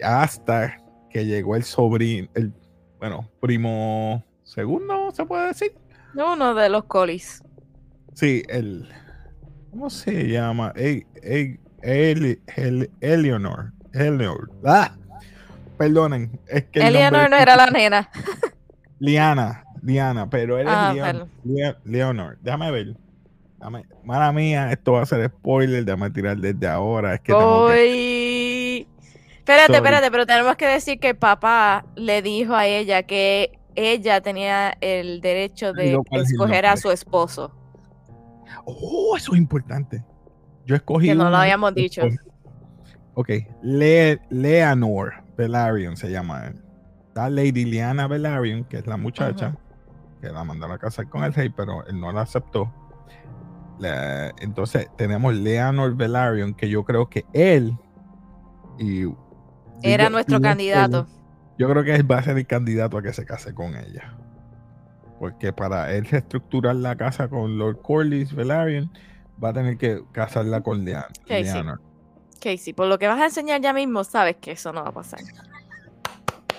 hasta 0.03 0.77
que 1.11 1.25
llegó 1.27 1.57
el 1.57 1.65
sobrino, 1.65 2.29
el, 2.35 2.53
bueno, 2.99 3.29
primo 3.41 4.25
segundo, 4.43 5.11
se 5.13 5.25
puede 5.25 5.49
decir. 5.49 5.73
Uno 6.15 6.55
de 6.55 6.69
los 6.69 6.85
colis. 6.85 7.43
Sí, 8.15 8.43
el. 8.49 8.89
¿Cómo 9.71 9.91
se 9.91 10.29
llama? 10.29 10.73
E- 10.77 11.07
E- 11.23 11.59
Eli- 11.83 12.41
El- 12.57 12.91
Eleanor. 13.01 13.73
Eleanor. 13.93 14.51
¡Ah! 14.65 14.95
Perdonen. 15.77 16.41
Es 16.49 16.65
que 16.65 16.81
el 16.81 16.87
Eleanor 16.87 17.29
no 17.29 17.37
era 17.37 17.55
la 17.57 17.67
nena. 17.67 18.09
Liana. 18.99 19.65
Liana, 19.83 20.29
pero 20.31 20.59
él 20.59 20.67
Ah, 20.69 20.93
es 20.97 21.17
Leon- 21.45 21.77
Leonor. 21.85 22.39
Déjame 22.41 22.71
ver. 22.71 22.97
Dame, 23.59 23.85
mala 24.05 24.33
mía, 24.33 24.71
esto 24.71 24.93
va 24.93 25.03
a 25.03 25.07
ser 25.07 25.29
spoiler. 25.31 25.85
Déjame 25.85 26.11
tirar 26.11 26.37
desde 26.37 26.67
ahora. 26.69 27.15
Es 27.15 27.21
que 27.21 27.33
tengo 27.33 27.69
que. 27.69 28.87
Espérate, 29.39 29.67
Sorry. 29.67 29.77
espérate, 29.77 30.11
pero 30.11 30.27
tenemos 30.27 30.57
que 30.57 30.67
decir 30.67 30.99
que 30.99 31.15
papá 31.15 31.87
le 31.95 32.21
dijo 32.21 32.55
a 32.55 32.67
ella 32.67 33.05
que 33.05 33.59
ella 33.77 34.21
tenía 34.21 34.77
el 34.81 35.21
derecho 35.21 35.73
de 35.73 35.85
Digo, 35.85 36.03
¿cuál 36.05 36.23
es 36.23 36.29
el 36.31 36.35
escoger 36.35 36.67
a 36.67 36.77
su 36.77 36.91
esposo. 36.91 37.53
Oh, 38.65 39.17
eso 39.17 39.33
es 39.33 39.39
importante. 39.39 40.05
Yo 40.65 40.75
escogí. 40.75 41.09
Que 41.09 41.15
no 41.15 41.31
lo 41.31 41.37
habíamos 41.37 41.75
dicho. 41.75 42.03
Ok. 43.15 43.31
Le- 43.63 44.21
Leonor 44.31 45.15
Velaryon 45.37 45.97
se 45.97 46.11
llama 46.11 46.47
él. 46.47 46.63
Está 47.09 47.31
Lady 47.31 47.65
Liana 47.65 48.09
Velaryon, 48.09 48.65
que 48.65 48.79
es 48.79 48.87
la 48.87 48.97
muchacha 48.97 49.57
que 50.21 50.29
la 50.29 50.45
mandaron 50.45 50.75
a 50.75 50.79
casar 50.79 51.09
con 51.09 51.23
el 51.25 51.33
rey, 51.33 51.49
pero 51.51 51.87
él 51.87 52.01
no 52.01 52.13
la 52.13 52.23
aceptó. 52.23 52.73
La- 53.79 54.29
entonces 54.41 54.89
tenemos 54.97 55.35
Leonor 55.35 55.95
Velaryon, 55.95 56.55
que 56.55 56.69
yo 56.69 56.85
creo 56.85 57.09
que 57.09 57.25
él 57.33 57.77
y 58.79 59.03
Era 59.83 60.05
digo- 60.05 60.11
nuestro 60.11 60.41
candidato. 60.41 61.07
Yo 61.59 61.69
creo 61.71 61.85
que 61.85 61.95
él 61.95 62.11
va 62.11 62.19
a 62.19 62.23
ser 62.23 62.37
el 62.37 62.47
candidato 62.47 62.99
a 62.99 63.03
que 63.03 63.13
se 63.13 63.25
case 63.25 63.55
con 63.55 63.77
ella. 63.77 64.15
Porque 65.19 65.53
para 65.53 65.95
él 65.95 66.05
reestructurar 66.05 66.77
la 66.77 66.97
casa 66.97 67.29
con 67.29 67.57
Lord 67.57 67.81
Corlys 67.81 68.35
Velaryon, 68.35 68.91
va 69.43 69.51
a 69.51 69.53
tener 69.55 69.79
que 69.79 70.03
casarla 70.13 70.61
con 70.63 70.85
Leanor. 70.85 71.11
Casey. 71.27 71.63
Casey, 72.41 72.73
por 72.75 72.87
lo 72.89 72.99
que 72.99 73.07
vas 73.09 73.19
a 73.21 73.25
enseñar 73.27 73.61
ya 73.63 73.73
mismo, 73.73 74.05
sabes 74.05 74.37
que 74.37 74.53
eso 74.53 74.73
no 74.75 74.83
va 74.83 74.91
a 74.91 74.93
pasar. 74.93 75.21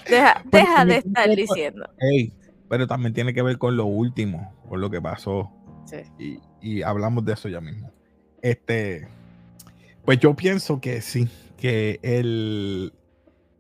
Deja, 0.10 0.42
Pues 0.50 0.64
deja 0.64 0.86
de 0.86 0.98
estar 0.98 1.30
diciendo. 1.30 1.88
Pero 2.70 2.88
también 2.88 3.14
tiene 3.14 3.34
que 3.34 3.42
ver 3.44 3.58
con 3.60 3.78
lo 3.78 3.86
último, 3.86 4.56
con 4.68 4.82
lo 4.82 4.90
que 4.90 5.02
pasó. 5.02 5.52
Sí. 5.86 5.98
Y, 6.18 6.40
y 6.62 6.82
hablamos 6.82 7.26
de 7.26 7.34
eso 7.34 7.50
ya 7.50 7.62
mismo. 7.62 7.92
Este, 8.42 9.08
pues 10.06 10.20
yo 10.20 10.36
pienso 10.36 10.80
que 10.80 11.02
sí, 11.02 11.30
que 11.58 12.00
él, 12.02 12.94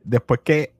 después 0.03 0.41
que, 0.43 0.73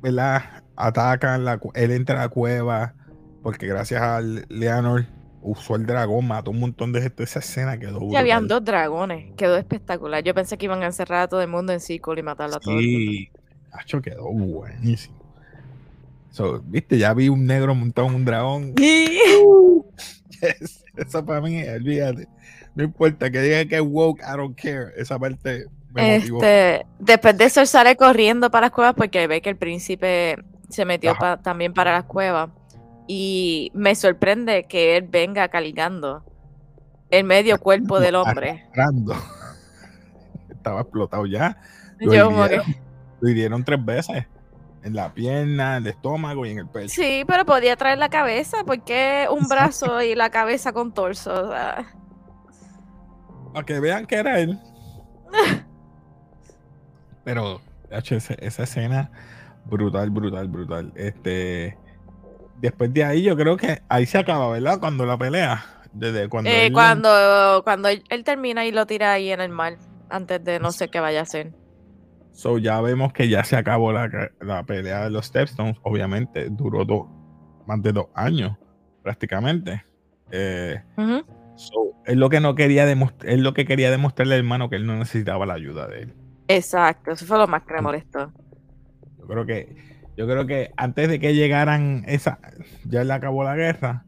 ¿verdad? 0.00 0.62
Atacan, 0.76 1.44
la, 1.44 1.60
él 1.74 1.90
entra 1.90 2.18
a 2.18 2.22
la 2.22 2.28
cueva, 2.28 2.94
porque 3.42 3.66
gracias 3.66 4.00
a 4.00 4.20
Leonor 4.20 5.06
usó 5.42 5.76
el 5.76 5.86
dragón, 5.86 6.28
mató 6.28 6.50
un 6.50 6.60
montón 6.60 6.92
de 6.92 7.02
gente. 7.02 7.24
Esa 7.24 7.40
escena 7.40 7.78
quedó 7.78 8.10
Ya 8.10 8.20
habían 8.20 8.46
dos 8.48 8.64
dragones, 8.64 9.34
quedó 9.36 9.56
espectacular. 9.56 10.22
Yo 10.22 10.34
pensé 10.34 10.56
que 10.56 10.66
iban 10.66 10.82
a 10.82 10.86
encerrar 10.86 11.22
a 11.22 11.28
todo 11.28 11.42
el 11.42 11.48
mundo 11.48 11.72
en 11.72 11.80
círculo 11.80 12.20
y 12.20 12.22
matarlo 12.22 12.56
a 12.56 12.60
todo 12.60 12.78
el 12.78 12.86
mundo. 12.86 13.12
Sí, 13.12 13.30
Hacho, 13.72 14.02
quedó 14.02 14.30
buenísimo. 14.30 15.16
So, 16.30 16.62
Viste, 16.64 16.96
ya 16.96 17.12
vi 17.12 17.28
un 17.28 17.44
negro 17.44 17.74
montado 17.74 18.08
en 18.08 18.14
un 18.14 18.24
dragón. 18.24 18.74
Yes, 18.76 19.41
Eso 20.96 21.24
para 21.24 21.40
mí, 21.40 21.62
olvídate. 21.68 22.28
No 22.74 22.84
importa 22.84 23.30
que 23.30 23.40
digan 23.40 23.68
que 23.68 23.76
es 23.76 23.82
woke, 23.82 24.20
I 24.22 24.36
don't 24.36 24.58
care. 24.60 24.92
Esa 24.96 25.18
parte 25.18 25.66
me 25.92 26.18
motivó. 26.18 26.38
Este, 26.42 26.86
después 26.98 27.36
de 27.36 27.44
eso 27.44 27.64
sale 27.66 27.96
corriendo 27.96 28.50
para 28.50 28.66
las 28.66 28.70
cuevas 28.72 28.94
porque 28.94 29.26
ve 29.26 29.40
que 29.42 29.50
el 29.50 29.56
príncipe 29.56 30.36
se 30.68 30.84
metió 30.84 31.14
pa- 31.16 31.40
también 31.42 31.72
para 31.74 31.92
las 31.92 32.04
cuevas. 32.04 32.50
Y 33.06 33.70
me 33.74 33.94
sorprende 33.94 34.64
que 34.64 34.96
él 34.96 35.06
venga 35.08 35.48
cargando 35.48 36.24
el 37.10 37.24
medio 37.24 37.58
cuerpo 37.60 38.00
del 38.00 38.14
hombre. 38.14 38.66
Estaba 40.50 40.80
explotado 40.80 41.26
ya. 41.26 41.60
Lo 41.98 42.14
Yo 42.14 42.48
que, 42.48 42.62
lo 43.20 43.28
hirieron 43.28 43.64
tres 43.64 43.84
veces. 43.84 44.26
En 44.84 44.94
la 44.94 45.14
pierna, 45.14 45.76
en 45.76 45.84
el 45.84 45.90
estómago 45.92 46.44
y 46.44 46.50
en 46.50 46.58
el 46.58 46.68
pecho. 46.68 46.88
sí, 46.88 47.24
pero 47.26 47.44
podía 47.44 47.76
traer 47.76 47.98
la 47.98 48.08
cabeza 48.08 48.58
porque 48.66 49.26
un 49.30 49.46
brazo 49.48 50.02
y 50.02 50.14
la 50.16 50.30
cabeza 50.30 50.72
con 50.72 50.92
torso. 50.92 51.32
o 51.48 51.52
sea, 51.52 51.86
Para 53.52 53.64
que 53.66 53.78
vean 53.80 54.06
que 54.06 54.16
era 54.16 54.40
él. 54.40 54.58
Pero, 57.24 57.60
esa, 57.90 58.34
esa 58.34 58.62
escena, 58.64 59.10
brutal, 59.64 60.10
brutal, 60.10 60.48
brutal. 60.48 60.92
Este. 60.96 61.78
Después 62.60 62.92
de 62.92 63.04
ahí, 63.04 63.22
yo 63.22 63.36
creo 63.36 63.56
que 63.56 63.82
ahí 63.88 64.06
se 64.06 64.18
acaba, 64.18 64.48
¿verdad? 64.50 64.78
Cuando 64.80 65.06
la 65.06 65.16
pelea. 65.16 65.64
Desde 65.92 66.28
cuando. 66.28 66.50
eh, 66.50 66.66
él- 66.66 66.72
cuando, 66.72 67.60
cuando 67.64 67.88
él, 67.88 68.02
él 68.08 68.24
termina 68.24 68.64
y 68.64 68.72
lo 68.72 68.86
tira 68.86 69.12
ahí 69.12 69.30
en 69.30 69.40
el 69.40 69.50
mar 69.50 69.76
antes 70.10 70.42
de 70.44 70.58
no 70.58 70.72
sé 70.72 70.88
qué 70.88 71.00
vaya 71.00 71.20
a 71.20 71.22
hacer. 71.22 71.52
So 72.32 72.58
ya 72.58 72.80
vemos 72.80 73.12
que 73.12 73.28
ya 73.28 73.44
se 73.44 73.56
acabó 73.56 73.92
la, 73.92 74.30
la 74.40 74.64
pelea 74.64 75.04
de 75.04 75.10
los 75.10 75.26
Stepstones. 75.26 75.76
Obviamente 75.82 76.48
duró 76.50 76.84
dos, 76.84 77.06
más 77.66 77.82
de 77.82 77.92
dos 77.92 78.06
años, 78.14 78.56
prácticamente. 79.02 79.84
Eh, 80.30 80.82
so, 81.56 81.92
es 82.06 82.16
lo 82.16 82.30
que 82.30 82.40
no 82.40 82.54
quería 82.54 82.86
demostrar, 82.86 83.32
es 83.32 83.40
lo 83.40 83.52
que 83.52 83.66
quería 83.66 83.90
demostrarle 83.90 84.34
al 84.34 84.40
hermano 84.40 84.70
que 84.70 84.76
él 84.76 84.86
no 84.86 84.96
necesitaba 84.96 85.46
la 85.46 85.54
ayuda 85.54 85.86
de 85.88 86.02
él. 86.02 86.14
Exacto, 86.48 87.12
eso 87.12 87.26
fue 87.26 87.38
lo 87.38 87.46
más 87.46 87.62
que 87.64 87.74
me 87.74 87.82
molestó. 87.82 88.32
Yo 89.18 89.26
creo 89.26 89.46
que, 89.46 89.76
yo 90.16 90.26
creo 90.26 90.46
que 90.46 90.72
antes 90.76 91.08
de 91.08 91.20
que 91.20 91.34
llegaran 91.34 92.04
esa, 92.08 92.40
ya 92.84 93.04
le 93.04 93.12
acabó 93.12 93.44
la 93.44 93.54
guerra. 93.54 94.04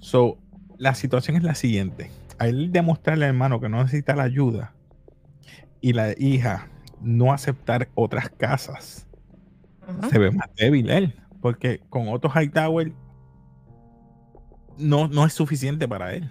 So, 0.00 0.38
la 0.78 0.94
situación 0.94 1.36
es 1.36 1.42
la 1.42 1.54
siguiente. 1.54 2.10
A 2.38 2.48
él 2.48 2.72
demostrarle 2.72 3.26
al 3.26 3.30
hermano 3.30 3.60
que 3.60 3.68
no 3.68 3.82
necesita 3.82 4.16
la 4.16 4.24
ayuda 4.24 4.74
y 5.80 5.92
la 5.92 6.12
hija 6.18 6.68
no 7.06 7.32
aceptar 7.32 7.88
otras 7.94 8.28
casas. 8.28 9.06
Se 10.10 10.18
ve 10.18 10.30
más 10.32 10.48
débil 10.56 10.90
él, 10.90 11.14
porque 11.40 11.80
con 11.88 12.08
Otto 12.08 12.28
Hightower 12.28 12.92
no, 14.78 15.08
no 15.08 15.24
es 15.24 15.32
suficiente 15.32 15.86
para 15.86 16.12
él. 16.14 16.30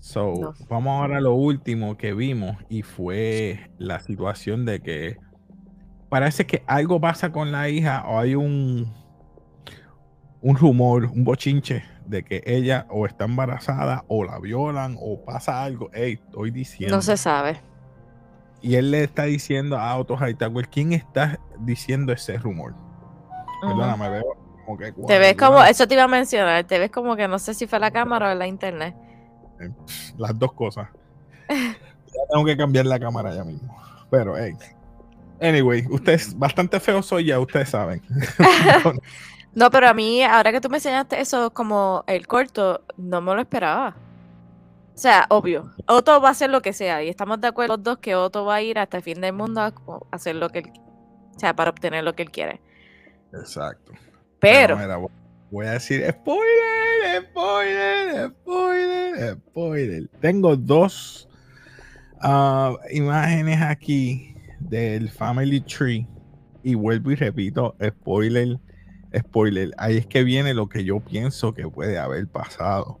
So, 0.00 0.34
No. 0.40 0.54
vamos 0.68 1.00
ahora 1.00 1.18
a 1.18 1.20
lo 1.20 1.34
último 1.34 1.96
que 1.96 2.14
vimos 2.14 2.56
y 2.68 2.82
fue 2.82 3.70
la 3.78 4.00
situación 4.00 4.64
de 4.64 4.80
que 4.80 5.16
parece 6.08 6.46
que 6.46 6.62
algo 6.66 7.00
pasa 7.00 7.30
con 7.32 7.52
la 7.52 7.68
hija 7.68 8.04
o 8.06 8.18
hay 8.18 8.34
un 8.34 8.92
un 10.40 10.56
rumor, 10.56 11.06
un 11.06 11.24
bochinche 11.24 11.82
de 12.06 12.22
que 12.24 12.42
ella 12.46 12.86
o 12.90 13.06
está 13.06 13.24
embarazada 13.24 14.04
o 14.06 14.22
la 14.24 14.38
violan 14.38 14.96
o 15.00 15.24
pasa 15.24 15.62
algo. 15.64 15.90
Ey, 15.92 16.12
estoy 16.14 16.52
diciendo. 16.52 16.94
No 16.96 17.02
se 17.02 17.16
sabe. 17.16 17.60
Y 18.60 18.74
él 18.74 18.90
le 18.90 19.04
está 19.04 19.24
diciendo 19.24 19.78
a 19.78 19.96
Otto 19.96 20.16
Hightower, 20.16 20.68
¿quién 20.68 20.92
está 20.92 21.38
diciendo 21.60 22.12
ese 22.12 22.36
rumor? 22.38 22.74
Ujú. 23.62 23.76
Perdona, 23.76 23.96
me 23.96 24.08
veo 24.10 24.36
como 24.64 24.78
que. 24.78 24.92
Te 24.92 25.18
ves 25.18 25.36
como, 25.36 25.62
eso 25.62 25.86
te 25.86 25.94
iba 25.94 26.04
a 26.04 26.08
mencionar, 26.08 26.64
te 26.64 26.78
ves 26.78 26.90
como 26.90 27.16
que 27.16 27.28
no 27.28 27.38
sé 27.38 27.54
si 27.54 27.66
fue 27.66 27.78
la 27.78 27.90
cámara 27.90 28.32
o 28.32 28.34
la 28.34 28.46
internet. 28.46 28.94
Las 30.16 30.38
dos 30.38 30.52
cosas. 30.52 30.88
ya 31.48 32.20
tengo 32.30 32.44
que 32.44 32.56
cambiar 32.56 32.86
la 32.86 32.98
cámara 32.98 33.34
ya 33.34 33.44
mismo. 33.44 33.76
Pero, 34.10 34.36
hey. 34.36 34.54
Anyway, 35.40 35.86
ustedes, 35.88 36.36
bastante 36.36 36.80
feo 36.80 37.02
soy 37.02 37.26
ya, 37.26 37.38
ustedes 37.38 37.70
saben. 37.70 38.02
No, 39.54 39.70
pero 39.70 39.88
a 39.88 39.94
mí, 39.94 40.22
ahora 40.22 40.52
que 40.52 40.60
tú 40.60 40.68
me 40.68 40.76
enseñaste 40.76 41.20
eso 41.20 41.50
como 41.52 42.04
el 42.06 42.28
corto, 42.28 42.82
no 42.96 43.20
me 43.20 43.34
lo 43.34 43.40
esperaba. 43.40 43.96
O 44.98 45.00
sea, 45.00 45.26
obvio, 45.28 45.70
Otto 45.86 46.20
va 46.20 46.26
a 46.26 46.32
hacer 46.32 46.50
lo 46.50 46.60
que 46.60 46.72
sea 46.72 47.04
y 47.04 47.08
estamos 47.08 47.40
de 47.40 47.46
acuerdo 47.46 47.76
los 47.76 47.84
dos 47.84 47.98
que 47.98 48.16
Otto 48.16 48.44
va 48.44 48.56
a 48.56 48.62
ir 48.62 48.80
hasta 48.80 48.96
el 48.96 49.04
fin 49.04 49.20
del 49.20 49.32
mundo 49.32 49.60
a 49.60 49.72
hacer 50.10 50.34
lo 50.34 50.48
que 50.48 50.58
él, 50.58 50.72
o 51.36 51.38
sea, 51.38 51.54
para 51.54 51.70
obtener 51.70 52.02
lo 52.02 52.16
que 52.16 52.24
él 52.24 52.32
quiere. 52.32 52.60
Exacto. 53.32 53.92
Pero, 54.40 54.76
mira, 54.76 54.96
voy- 54.96 55.12
voy 55.52 55.66
a 55.66 55.70
decir 55.74 56.04
spoiler, 56.10 57.28
spoiler, 57.30 58.30
spoiler, 58.40 59.36
spoiler. 59.36 60.08
Tengo 60.20 60.56
dos 60.56 61.28
ah, 62.20 62.74
imágenes 62.90 63.62
aquí 63.62 64.34
del 64.58 65.10
Family 65.10 65.60
Tree 65.60 66.08
y 66.64 66.74
vuelvo 66.74 67.12
y 67.12 67.14
repito, 67.14 67.76
spoiler, 67.80 68.58
spoiler. 69.16 69.70
Ahí 69.78 69.98
es 69.98 70.06
que 70.08 70.24
viene 70.24 70.54
lo 70.54 70.68
que 70.68 70.82
yo 70.82 70.98
pienso 70.98 71.54
que 71.54 71.68
puede 71.68 72.00
haber 72.00 72.26
pasado. 72.26 72.98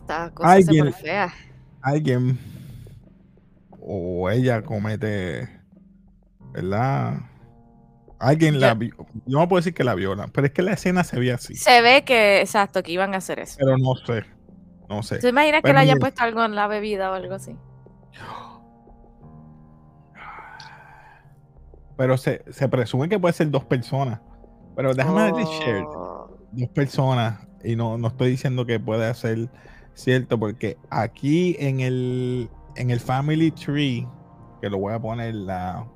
Esta 0.00 0.30
cosa 0.30 0.48
se 0.50 0.54
Alguien- 0.56 0.84
pone 0.86 0.96
fea. 0.96 1.32
Alguien 1.82 2.38
o 3.80 4.28
ella 4.30 4.62
comete, 4.62 5.48
¿verdad? 6.52 7.20
Alguien 8.18 8.60
la 8.60 8.74
Yo- 8.74 8.76
vi- 8.76 8.90
Yo 9.26 9.38
no 9.38 9.48
puedo 9.48 9.60
decir 9.60 9.72
que 9.72 9.82
la 9.84 9.94
viola, 9.94 10.28
pero 10.32 10.46
es 10.46 10.52
que 10.52 10.60
la 10.62 10.72
escena 10.72 11.04
se 11.04 11.18
ve 11.18 11.32
así. 11.32 11.54
Se 11.54 11.80
ve 11.80 12.04
que, 12.04 12.40
exacto, 12.40 12.82
que 12.82 12.92
iban 12.92 13.14
a 13.14 13.18
hacer 13.18 13.38
eso. 13.38 13.56
Pero 13.58 13.78
no 13.78 13.94
sé. 13.96 14.24
No 14.90 15.02
sé. 15.02 15.18
¿Te 15.20 15.28
imaginas 15.28 15.58
que 15.58 15.62
Pues 15.62 15.74
le 15.74 15.80
hayan 15.80 15.98
puesto 15.98 16.22
algo 16.24 16.44
en 16.44 16.54
la 16.54 16.66
bebida 16.66 17.10
o 17.10 17.14
algo 17.14 17.34
así? 17.34 17.56
Pero 21.96 22.16
se, 22.16 22.42
se 22.50 22.68
presume 22.68 23.08
que 23.08 23.18
puede 23.18 23.34
ser 23.34 23.50
dos 23.50 23.64
personas. 23.64 24.20
Pero 24.74 24.94
déjame 24.94 25.32
decir 25.32 25.84
Oh, 25.86 26.30
dos 26.52 26.68
personas. 26.70 27.46
Y 27.62 27.76
no, 27.76 27.98
no 27.98 28.08
estoy 28.08 28.30
diciendo 28.30 28.64
que 28.64 28.80
pueda 28.80 29.12
ser 29.14 29.50
cierto, 29.94 30.38
porque 30.38 30.76
aquí 30.90 31.56
en 31.58 31.80
el, 31.80 32.50
en 32.76 32.90
el 32.90 33.00
Family 33.00 33.50
Tree, 33.50 34.06
que 34.60 34.70
lo 34.70 34.78
voy 34.78 34.94
a 34.94 34.98
poner 34.98 35.34
la 35.34 35.86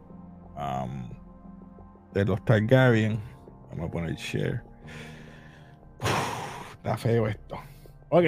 um, 0.56 1.08
de 2.12 2.24
los 2.24 2.44
Targaryen, 2.44 3.18
vamos 3.70 3.88
a 3.88 3.92
poner 3.92 4.14
share. 4.14 4.62
Uf, 6.02 6.76
está 6.76 6.96
feo 6.96 7.28
esto. 7.28 7.56
Ok, 8.10 8.24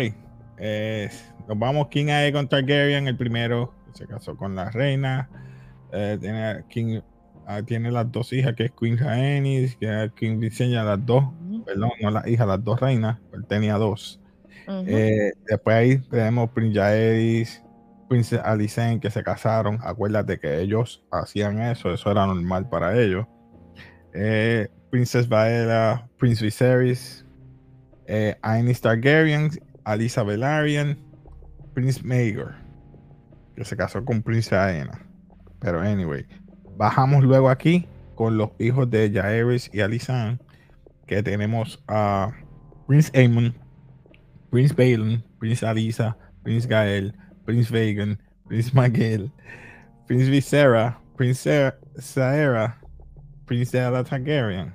eh, 0.58 1.10
nos 1.48 1.58
vamos 1.58 1.88
King 1.88 2.08
Aegon 2.08 2.48
Targaryen, 2.48 3.08
el 3.08 3.16
primero, 3.16 3.74
que 3.86 3.98
se 3.98 4.06
casó 4.06 4.36
con 4.36 4.54
la 4.54 4.70
reina. 4.70 5.28
Eh, 5.92 6.18
tiene, 6.20 6.64
King, 6.68 7.00
ah, 7.46 7.62
tiene 7.62 7.90
las 7.90 8.10
dos 8.10 8.32
hijas, 8.32 8.54
que 8.54 8.64
es 8.64 8.72
Queen 8.72 8.98
Rhaenys, 8.98 9.76
que 9.76 10.04
es 10.04 10.12
King 10.12 10.38
Visenya, 10.38 10.82
las 10.82 11.04
dos 11.04 11.24
perdón, 11.66 11.90
no 12.00 12.10
las 12.10 12.26
hijas, 12.26 12.46
las 12.46 12.64
dos 12.64 12.80
reinas, 12.80 13.18
él 13.32 13.44
tenía 13.46 13.74
dos. 13.74 14.20
Eh, 14.68 15.32
después 15.48 15.76
ahí 15.76 15.98
tenemos 16.10 16.50
Prince 16.50 16.74
Jaehaerys, 16.74 17.62
Princess 18.08 18.40
Alicent 18.44 19.02
que 19.02 19.10
se 19.10 19.22
casaron. 19.22 19.78
Acuérdate 19.82 20.38
que 20.38 20.60
ellos 20.60 21.04
hacían 21.10 21.60
eso, 21.60 21.92
eso 21.92 22.10
era 22.10 22.26
normal 22.26 22.68
para 22.68 22.98
ellos. 23.00 23.26
Eh, 24.14 24.68
Princess 24.90 25.28
Vaela, 25.28 26.08
Prince 26.18 26.44
Viserys, 26.44 27.26
eh, 28.06 28.36
Aenys 28.42 28.80
Targaryen, 28.80 29.50
Alisa 29.84 30.22
Velaryon, 30.22 30.98
Prince 31.74 32.02
Maegor, 32.02 32.54
que 33.54 33.64
se 33.64 33.76
casó 33.76 34.04
con 34.04 34.22
Princesa 34.22 34.66
Aena. 34.66 35.06
Pero 35.60 35.80
anyway, 35.80 36.24
bajamos 36.76 37.24
luego 37.24 37.50
aquí 37.50 37.86
con 38.14 38.38
los 38.38 38.50
hijos 38.58 38.90
de 38.90 39.10
Jaehaerys 39.10 39.70
y 39.72 39.80
Alicent. 39.80 40.40
que 41.06 41.22
tenemos 41.22 41.82
a 41.86 42.32
Prince 42.88 43.12
Aemon, 43.14 43.54
Prince 44.56 44.72
Balin, 44.74 45.22
Prince 45.38 45.62
Alisa, 45.62 46.16
Prince 46.42 46.66
Gael, 46.66 47.12
Prince 47.44 47.70
Vegan, 47.70 48.18
Prince 48.48 48.72
Miguel, 48.72 49.30
Prince 50.06 50.30
Visera, 50.30 50.98
Prince 51.14 51.74
Saera, 51.98 52.80
Prince 53.44 53.76
Ella 53.76 54.02
Targaryen. 54.02 54.72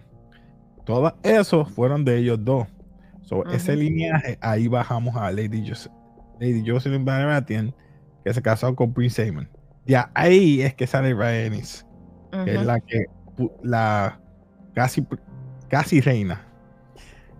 Todos 0.85 1.13
esos 1.23 1.67
fueron 1.71 2.05
de 2.05 2.17
ellos 2.17 2.37
dos. 2.45 2.67
So, 3.23 3.43
Ese 3.47 3.75
lineaje, 3.75 4.37
ahí 4.41 4.67
bajamos 4.67 5.15
a 5.15 5.31
Lady, 5.31 5.67
Lady 6.39 6.63
Jocelyn 6.63 7.03
Baratheon, 7.03 7.73
que 8.23 8.35
se 8.35 8.41
casó 8.43 8.75
con 8.75 8.93
Prince 8.93 9.23
Aemon. 9.23 9.49
Ya 9.87 10.11
ahí 10.13 10.61
es 10.61 10.75
que 10.75 10.85
sale 10.85 11.11
Rhaenys, 11.15 11.87
que 12.45 12.53
es 12.53 12.63
la 12.63 12.79
que 12.81 13.05
la 13.63 14.19
casi, 14.75 15.03
casi 15.69 16.01
reina, 16.01 16.45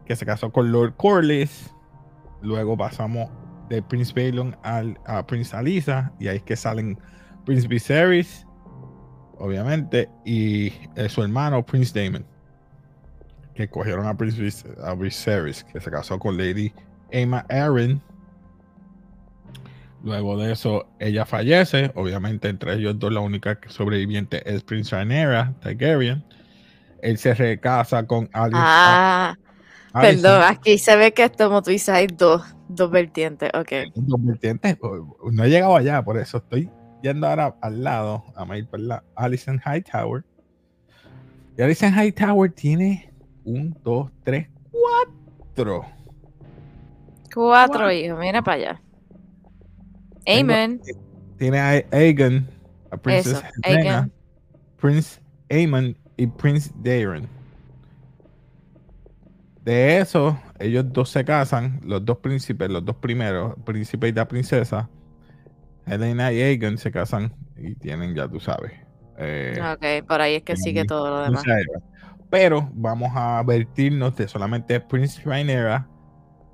que 0.06 0.16
se 0.16 0.26
casó 0.26 0.52
con 0.52 0.72
Lord 0.72 0.96
Corlys. 0.98 1.72
Luego 2.42 2.78
pasamos 2.78 3.30
de 3.70 3.82
Prince 3.82 4.14
Balon 4.14 4.56
al, 4.64 4.98
a 5.06 5.26
Prince 5.26 5.56
Alisa, 5.56 6.12
y 6.20 6.28
ahí 6.28 6.38
es 6.38 6.44
que 6.44 6.56
salen 6.56 7.00
Prince 7.46 7.68
Viserys, 7.68 8.46
obviamente, 9.38 10.10
y 10.26 10.74
eh, 10.96 11.08
su 11.10 11.24
hermano 11.24 11.66
Prince 11.66 11.92
Damon, 11.98 12.26
que 13.56 13.70
cogieron 13.70 14.06
a 14.06 14.18
Prince 14.18 14.42
Viserys, 14.98 15.64
que 15.64 15.80
se 15.80 15.92
casó 15.92 16.20
con 16.20 16.38
Lady 16.38 16.74
Emma 17.12 17.46
Aaron 17.50 18.02
Luego 20.04 20.38
de 20.38 20.52
eso, 20.52 20.88
ella 21.00 21.26
fallece. 21.26 21.92
Obviamente, 21.96 22.50
entre 22.50 22.74
ellos 22.74 22.98
dos, 22.98 23.14
la 23.14 23.20
única 23.20 23.60
sobreviviente 23.68 24.42
es 24.52 24.64
Prince 24.64 24.96
Rhaenyra 24.96 25.54
Targaryen. 25.62 26.24
Él 27.02 27.18
se 27.18 27.34
recasa 27.34 28.06
con 28.06 28.30
Alice. 28.34 28.58
Ah, 28.60 29.36
perdón, 29.94 30.44
aquí 30.44 30.78
se 30.78 30.96
ve 30.96 31.14
que, 31.14 31.30
como 31.30 31.62
tú 31.62 31.72
dices, 31.72 31.90
hay 31.90 32.08
dos, 32.08 32.44
dos 32.70 32.92
vertientes. 32.92 33.50
Ok. 33.54 33.94
Dos 33.96 34.24
vertientes. 34.24 34.78
No 35.32 35.44
he 35.44 35.50
llegado 35.50 35.76
allá, 35.76 36.04
por 36.04 36.18
eso 36.18 36.38
estoy 36.38 36.70
yendo 37.02 37.28
ahora 37.28 37.56
al 37.62 37.84
lado, 37.84 38.24
a 38.36 38.58
ir 38.58 38.68
por 38.68 38.80
la 38.80 39.04
Alison 39.16 39.60
Hightower. 39.66 40.24
Y 41.58 41.62
Alison 41.62 41.94
Hightower 41.94 42.52
tiene 42.52 43.12
un, 43.44 43.76
dos, 43.84 44.10
tres, 44.24 44.48
cuatro. 44.72 45.86
Cuatro 47.34 47.92
hijos, 47.92 48.20
mira 48.20 48.42
para 48.42 48.58
allá. 48.58 48.82
Amen. 50.28 50.82
Tiene 51.38 51.60
a 51.60 51.84
Aegon, 51.92 52.48
a 52.92 52.98
Princess 52.98 53.42
Helena, 53.64 54.10
Prince 54.78 55.20
Aemon 55.50 55.98
y 56.18 56.28
Prince 56.28 56.72
Darren. 56.84 57.28
De 59.64 60.00
eso, 60.00 60.40
ellos 60.60 60.86
dos 60.92 61.10
se 61.10 61.24
casan, 61.24 61.80
los 61.84 62.04
dos 62.04 62.18
príncipes, 62.18 62.70
los 62.70 62.84
dos 62.84 62.96
primeros, 62.96 63.56
príncipe 63.64 64.08
y 64.08 64.12
la 64.12 64.28
princesa. 64.28 64.90
Helena 65.86 66.32
y 66.32 66.42
Aegon 66.42 66.78
se 66.78 66.92
casan 66.92 67.34
y 67.58 67.76
tienen, 67.76 68.16
ya 68.16 68.28
tú 68.28 68.40
sabes. 68.40 68.74
Eh, 69.18 69.60
ok, 69.62 70.08
por 70.08 70.22
ahí 70.22 70.36
es 70.36 70.44
que 70.44 70.56
sigue 70.56 70.86
todo 70.86 71.10
lo 71.10 71.24
demás. 71.24 71.44
Pero 72.30 72.70
vamos 72.74 73.12
a 73.14 73.44
vertirnos 73.44 74.16
de 74.16 74.28
solamente 74.28 74.80
Prince 74.80 75.22
Rhaenyra, 75.24 75.88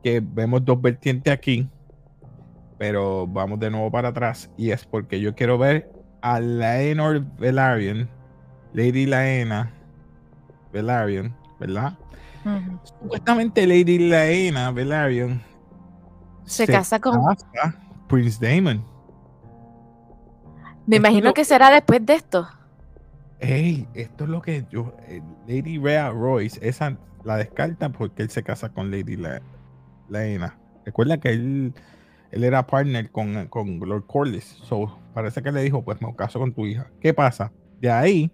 que 0.03 0.21
vemos 0.21 0.65
dos 0.65 0.81
vertientes 0.81 1.31
aquí 1.31 1.69
pero 2.77 3.27
vamos 3.27 3.59
de 3.59 3.69
nuevo 3.69 3.91
para 3.91 4.09
atrás 4.09 4.51
y 4.57 4.71
es 4.71 4.85
porque 4.85 5.19
yo 5.19 5.35
quiero 5.35 5.57
ver 5.57 5.89
a 6.21 6.39
Laenor 6.39 7.21
Velaryon, 7.37 8.09
Lady 8.73 9.05
Laena 9.05 9.71
Velaryon, 10.73 11.35
¿verdad? 11.59 11.97
Supuestamente 12.83 13.65
Lady 13.67 14.09
Laena 14.09 14.71
Velaryon 14.71 15.41
se, 16.45 16.67
casa 16.67 16.99
con 16.99 17.19
Prince 18.07 18.39
Damon. 18.39 18.83
Me 20.85 20.97
imagino 20.97 21.33
que 21.33 21.43
será 21.43 21.69
después 21.69 22.05
de 22.05 22.13
esto. 22.15 22.47
Ey, 23.39 23.87
esto 23.93 24.23
es 24.23 24.29
lo 24.29 24.41
que 24.41 24.65
yo. 24.69 24.95
Eh, 25.07 25.21
Lady 25.47 25.77
Rhea 25.77 26.09
Royce, 26.11 26.59
esa 26.67 26.97
la 27.23 27.37
descarta 27.37 27.89
porque 27.89 28.23
él 28.23 28.29
se 28.29 28.43
casa 28.43 28.69
con 28.69 28.89
Lady 28.89 29.17
Laena. 30.09 30.57
Recuerda 30.85 31.17
que 31.17 31.29
él 31.29 31.73
él 32.31 32.43
era 32.43 32.67
partner 32.67 33.11
con, 33.11 33.47
con 33.47 33.79
Lord 33.79 34.05
Corlys. 34.05 34.43
So, 34.63 34.97
parece 35.13 35.41
que 35.41 35.51
le 35.51 35.61
dijo, 35.61 35.83
pues 35.83 36.01
me 36.01 36.13
caso 36.15 36.39
con 36.39 36.53
tu 36.53 36.65
hija. 36.65 36.87
¿Qué 36.99 37.13
pasa? 37.13 37.51
De 37.79 37.91
ahí 37.91 38.31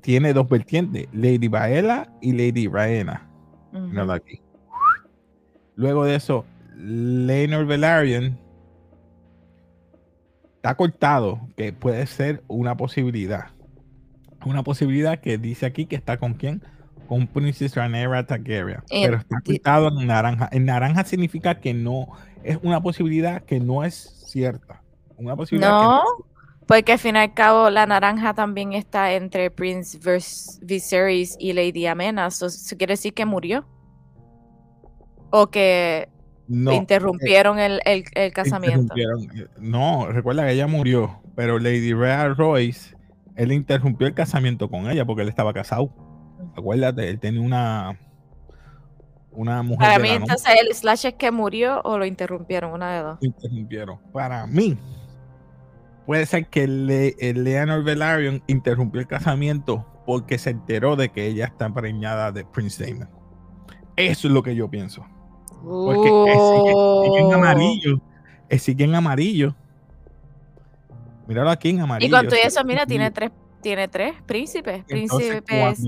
tiene 0.00 0.32
dos 0.32 0.48
vertientes, 0.48 1.08
Lady 1.12 1.48
Baela 1.48 2.12
y 2.20 2.32
Lady 2.32 2.68
Raena. 2.68 3.28
aquí. 4.12 4.40
Luego 5.76 6.04
de 6.04 6.16
eso, 6.16 6.44
Leonor 6.76 7.66
Velaryon 7.66 8.38
está 10.56 10.74
cortado, 10.74 11.40
que 11.56 11.72
puede 11.72 12.06
ser 12.06 12.42
una 12.48 12.76
posibilidad. 12.76 13.50
Una 14.44 14.62
posibilidad 14.62 15.20
que 15.20 15.38
dice 15.38 15.66
aquí 15.66 15.86
que 15.86 15.96
está 15.96 16.18
con 16.18 16.34
quién? 16.34 16.62
Con 17.06 17.26
Princess 17.26 17.74
Rhaenyra 17.74 18.26
Targaryen. 18.26 18.82
Eh, 18.90 19.02
pero 19.04 19.16
está 19.18 19.40
cortado 19.40 19.88
en 20.00 20.06
naranja. 20.06 20.48
En 20.52 20.64
naranja 20.64 21.04
significa 21.04 21.60
que 21.60 21.74
no 21.74 22.08
es 22.42 22.58
una 22.62 22.80
posibilidad 22.80 23.42
que 23.42 23.60
no 23.60 23.84
es 23.84 23.94
cierta. 24.26 24.82
Una 25.16 25.34
posibilidad 25.36 25.70
no, 25.70 26.02
porque 26.68 26.92
al 26.92 26.98
fin 26.98 27.16
y 27.16 27.18
al 27.20 27.32
cabo 27.32 27.70
la 27.70 27.86
naranja 27.86 28.34
también 28.34 28.74
está 28.74 29.14
entre 29.14 29.50
Prince 29.50 29.98
Viserys 30.60 31.34
y 31.40 31.54
Lady 31.54 31.86
Amena. 31.86 32.26
Eso, 32.26 32.46
quiere 32.76 32.92
decir 32.92 33.14
que 33.14 33.24
murió. 33.24 33.66
O 35.30 35.46
que 35.46 36.10
interrumpieron 36.46 37.58
el, 37.58 37.80
casamiento. 38.34 38.94
No, 39.58 40.08
recuerda 40.08 40.44
que 40.44 40.52
ella 40.52 40.66
murió, 40.66 41.22
pero 41.34 41.58
Lady 41.58 41.94
Rhea 41.94 42.28
Royce, 42.34 42.94
él 43.34 43.50
interrumpió 43.52 44.06
el 44.06 44.12
casamiento 44.12 44.68
con 44.68 44.90
ella 44.90 45.06
porque 45.06 45.22
él 45.22 45.28
estaba 45.30 45.54
casado. 45.54 45.90
Acuérdate, 46.54 47.08
él 47.08 47.18
tenía 47.18 47.40
una 47.40 47.98
una 49.30 49.62
mujer. 49.62 49.88
Para 49.88 49.98
mí, 49.98 50.10
entonces, 50.10 50.54
¿el 50.60 50.74
slash 50.74 51.06
es 51.06 51.14
que 51.14 51.30
murió 51.30 51.80
o 51.84 51.96
lo 51.96 52.04
interrumpieron? 52.04 52.72
Una 52.72 52.94
de 52.94 53.02
dos. 53.02 53.18
Interrumpieron. 53.22 53.98
Para 54.12 54.46
mí, 54.46 54.76
puede 56.08 56.24
ser 56.24 56.46
que 56.46 56.66
Le 56.66 57.14
Leonor 57.34 57.84
Velaryon 57.84 58.42
interrumpió 58.46 58.98
el 58.98 59.06
casamiento 59.06 59.84
porque 60.06 60.38
se 60.38 60.48
enteró 60.48 60.96
de 60.96 61.10
que 61.10 61.26
ella 61.26 61.44
está 61.44 61.68
preñada 61.68 62.32
de 62.32 62.46
Prince 62.46 62.82
Damon. 62.82 63.10
Eso 63.94 64.26
es 64.26 64.32
lo 64.32 64.42
que 64.42 64.56
yo 64.56 64.70
pienso. 64.70 65.04
Porque 65.62 66.08
sigue, 66.08 67.20
en 67.20 67.34
amarillo. 67.34 68.00
Sigue 68.58 68.84
en 68.84 68.94
amarillo. 68.94 69.54
Míralo 71.26 71.50
aquí 71.50 71.68
en 71.68 71.80
amarillo. 71.80 72.08
Y 72.08 72.10
con 72.10 72.26
todo 72.26 72.40
eso, 72.42 72.64
mira, 72.64 72.86
tiene 72.86 73.10
tres, 73.10 73.30
tiene 73.60 73.86
tres 73.86 74.14
príncipes. 74.24 74.84
príncipes. 74.84 75.84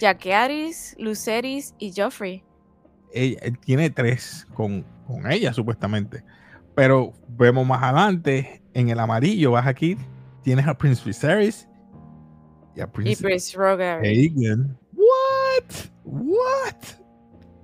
Jaquearis, 0.00 0.96
Luceris 0.98 1.74
y 1.78 1.92
Joffrey. 1.94 2.42
él 3.12 3.58
tiene 3.58 3.90
tres 3.90 4.48
con, 4.54 4.82
ella, 5.28 5.52
supuestamente. 5.52 6.24
Pero 6.78 7.12
vemos 7.30 7.66
más 7.66 7.82
adelante, 7.82 8.62
en 8.72 8.88
el 8.88 9.00
amarillo, 9.00 9.50
vas 9.50 9.66
aquí, 9.66 9.96
tienes 10.44 10.64
a 10.64 10.78
Prince 10.78 11.02
Viserys 11.04 11.68
y 12.76 12.80
a 12.80 12.86
Prince, 12.86 13.14
y 13.14 13.16
Prince 13.16 13.58
Rogar. 13.58 14.00
What? 14.92 15.74
What? 16.04 16.74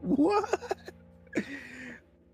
What? 0.03 0.45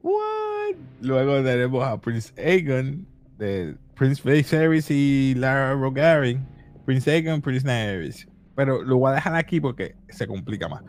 What? 0.00 0.76
Luego 1.02 1.44
tenemos 1.44 1.86
a 1.86 2.00
Prince 2.00 2.32
Aegon, 2.38 3.06
de 3.36 3.76
Prince 3.94 4.22
Viserys 4.24 4.90
y 4.90 5.34
Lara 5.34 5.74
Rogarin. 5.74 6.46
Prince 6.86 7.10
Aegon, 7.10 7.42
Prince 7.42 7.66
Daenerys. 7.66 8.26
Pero 8.54 8.82
lo 8.82 8.96
voy 8.96 9.10
a 9.10 9.16
dejar 9.16 9.34
aquí 9.34 9.60
porque 9.60 9.96
se 10.08 10.26
complica 10.26 10.66
más. 10.66 10.82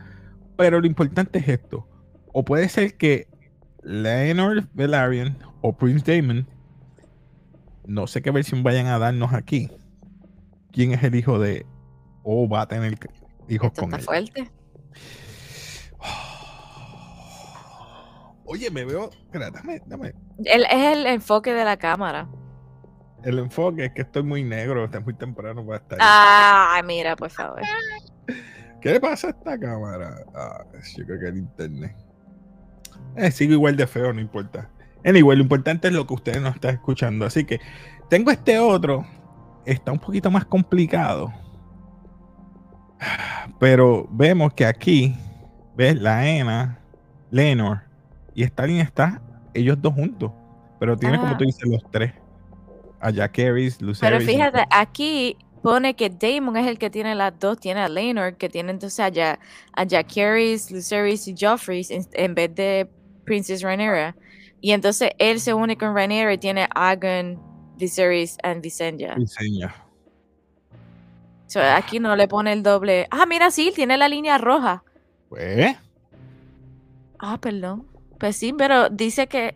Pero 0.56 0.80
lo 0.80 0.88
importante 0.88 1.40
es 1.40 1.50
esto. 1.50 1.86
O 2.32 2.46
puede 2.46 2.70
ser 2.70 2.96
que 2.96 3.28
Leonard 3.84 4.70
Velaryon 4.74 5.51
o 5.62 5.74
Prince 5.74 6.04
Damon, 6.06 6.48
no 7.86 8.08
sé 8.08 8.22
qué 8.22 8.32
versión 8.32 8.64
vayan 8.64 8.88
a 8.88 9.00
darnos 9.00 9.34
aquí. 9.34 9.70
¿Quién 10.72 10.94
es 10.94 11.04
el 11.04 11.16
hijo 11.16 11.40
de 11.40 11.66
o 12.24 12.48
va 12.48 12.62
a 12.62 12.68
tener 12.68 12.98
hijos 13.50 13.72
con 13.74 13.94
él? 13.94 14.02
fuerte. 14.02 14.50
Oye, 18.46 18.70
me 18.70 18.86
veo. 18.86 19.10
Espérate, 19.12 19.82
dame, 19.86 20.14
es 20.44 20.98
el 20.98 21.06
enfoque 21.08 21.54
de 21.54 21.66
la 21.66 21.78
cámara. 21.78 22.30
El 23.24 23.38
enfoque 23.38 23.86
es 23.86 23.94
que 23.94 24.02
estoy 24.02 24.24
muy 24.24 24.44
negro, 24.44 24.86
está 24.86 25.00
muy 25.00 25.14
temprano 25.14 25.66
para 25.66 25.78
estar. 25.78 26.00
Ah, 26.02 26.82
mira, 26.84 27.16
por 27.16 27.30
favor. 27.30 27.62
¿Qué 28.82 28.94
le 28.94 29.00
pasa 29.00 29.28
a 29.28 29.30
esta 29.30 29.60
cámara? 29.60 30.26
Ah, 30.34 30.64
yo 30.98 31.06
creo 31.06 31.20
que 31.20 31.28
el 31.28 31.38
internet. 31.38 31.96
Eh, 33.16 33.30
sigo 33.30 33.54
igual 33.54 33.76
de 33.76 33.86
feo, 33.86 34.12
no 34.12 34.20
importa. 34.20 34.68
Anyway, 35.04 35.38
lo 35.38 35.44
importante 35.44 35.88
es 35.88 35.94
lo 35.94 36.06
que 36.06 36.14
ustedes 36.14 36.42
no 36.42 36.50
están 36.50 36.76
escuchando. 36.76 37.26
Así 37.26 37.46
que 37.46 37.60
tengo 38.10 38.32
este 38.32 38.60
otro. 38.60 39.06
Está 39.66 39.92
un 39.92 40.00
poquito 40.00 40.32
más 40.32 40.46
complicado. 40.46 41.32
Pero 43.60 44.08
vemos 44.12 44.54
que 44.54 44.66
aquí, 44.66 45.16
ves, 45.76 46.00
la 46.00 46.28
Ena, 46.28 46.80
Lenor 47.30 47.82
y 48.34 48.44
Stalin 48.44 48.80
está, 48.80 49.22
ellos 49.54 49.78
dos 49.82 49.94
juntos. 49.94 50.32
Pero 50.80 50.98
tiene, 50.98 51.20
como 51.20 51.38
tú 51.38 51.46
dices, 51.46 51.68
los 51.68 51.84
tres. 51.92 52.14
A 53.00 53.10
Jack 53.10 53.40
Harris, 53.40 53.80
Pero 54.00 54.20
fíjate, 54.22 54.64
aquí 54.70 55.36
pone 55.64 55.96
que 55.96 56.10
Damon 56.10 56.56
es 56.58 56.68
el 56.68 56.78
que 56.78 56.92
tiene 56.92 57.16
las 57.16 57.38
dos, 57.40 57.60
tiene 57.60 57.80
a 57.82 57.90
Lenor, 57.90 58.36
que 58.36 58.48
tiene 58.48 58.72
entonces 58.72 59.00
a, 59.00 59.10
Jack, 59.10 59.40
a 59.74 59.84
Jack 59.84 60.16
Harris, 60.18 60.70
Lucerys 60.70 61.28
y 61.28 61.36
Joffrey 61.40 61.86
en, 61.90 62.36
vez 62.36 62.54
de 62.54 62.88
Princess 63.26 63.64
Rhaenyra. 63.64 64.16
Y 64.62 64.72
entonces 64.72 65.12
él 65.18 65.40
se 65.40 65.54
une 65.54 65.76
con 65.76 65.96
Rhaenyra 65.96 66.34
y 66.34 66.38
tiene 66.38 66.68
Aegon, 66.76 67.40
Viserys 67.78 68.38
y 68.44 68.60
Visenya. 68.60 69.16
Visenya. 69.16 69.74
aquí 71.76 72.00
no 72.00 72.16
le 72.16 72.28
pone 72.28 72.54
el 72.54 72.62
doble. 72.62 73.08
Ah, 73.10 73.26
mira, 73.26 73.50
sí, 73.50 73.72
tiene 73.76 73.98
la 73.98 74.08
línea 74.08 74.38
roja. 74.38 74.84
Pues. 75.30 75.76
Ah, 77.18 77.40
perdón. 77.42 77.88
Pues 78.20 78.38
sí, 78.38 78.54
pero 78.54 78.90
dice 78.90 79.28
que. 79.28 79.56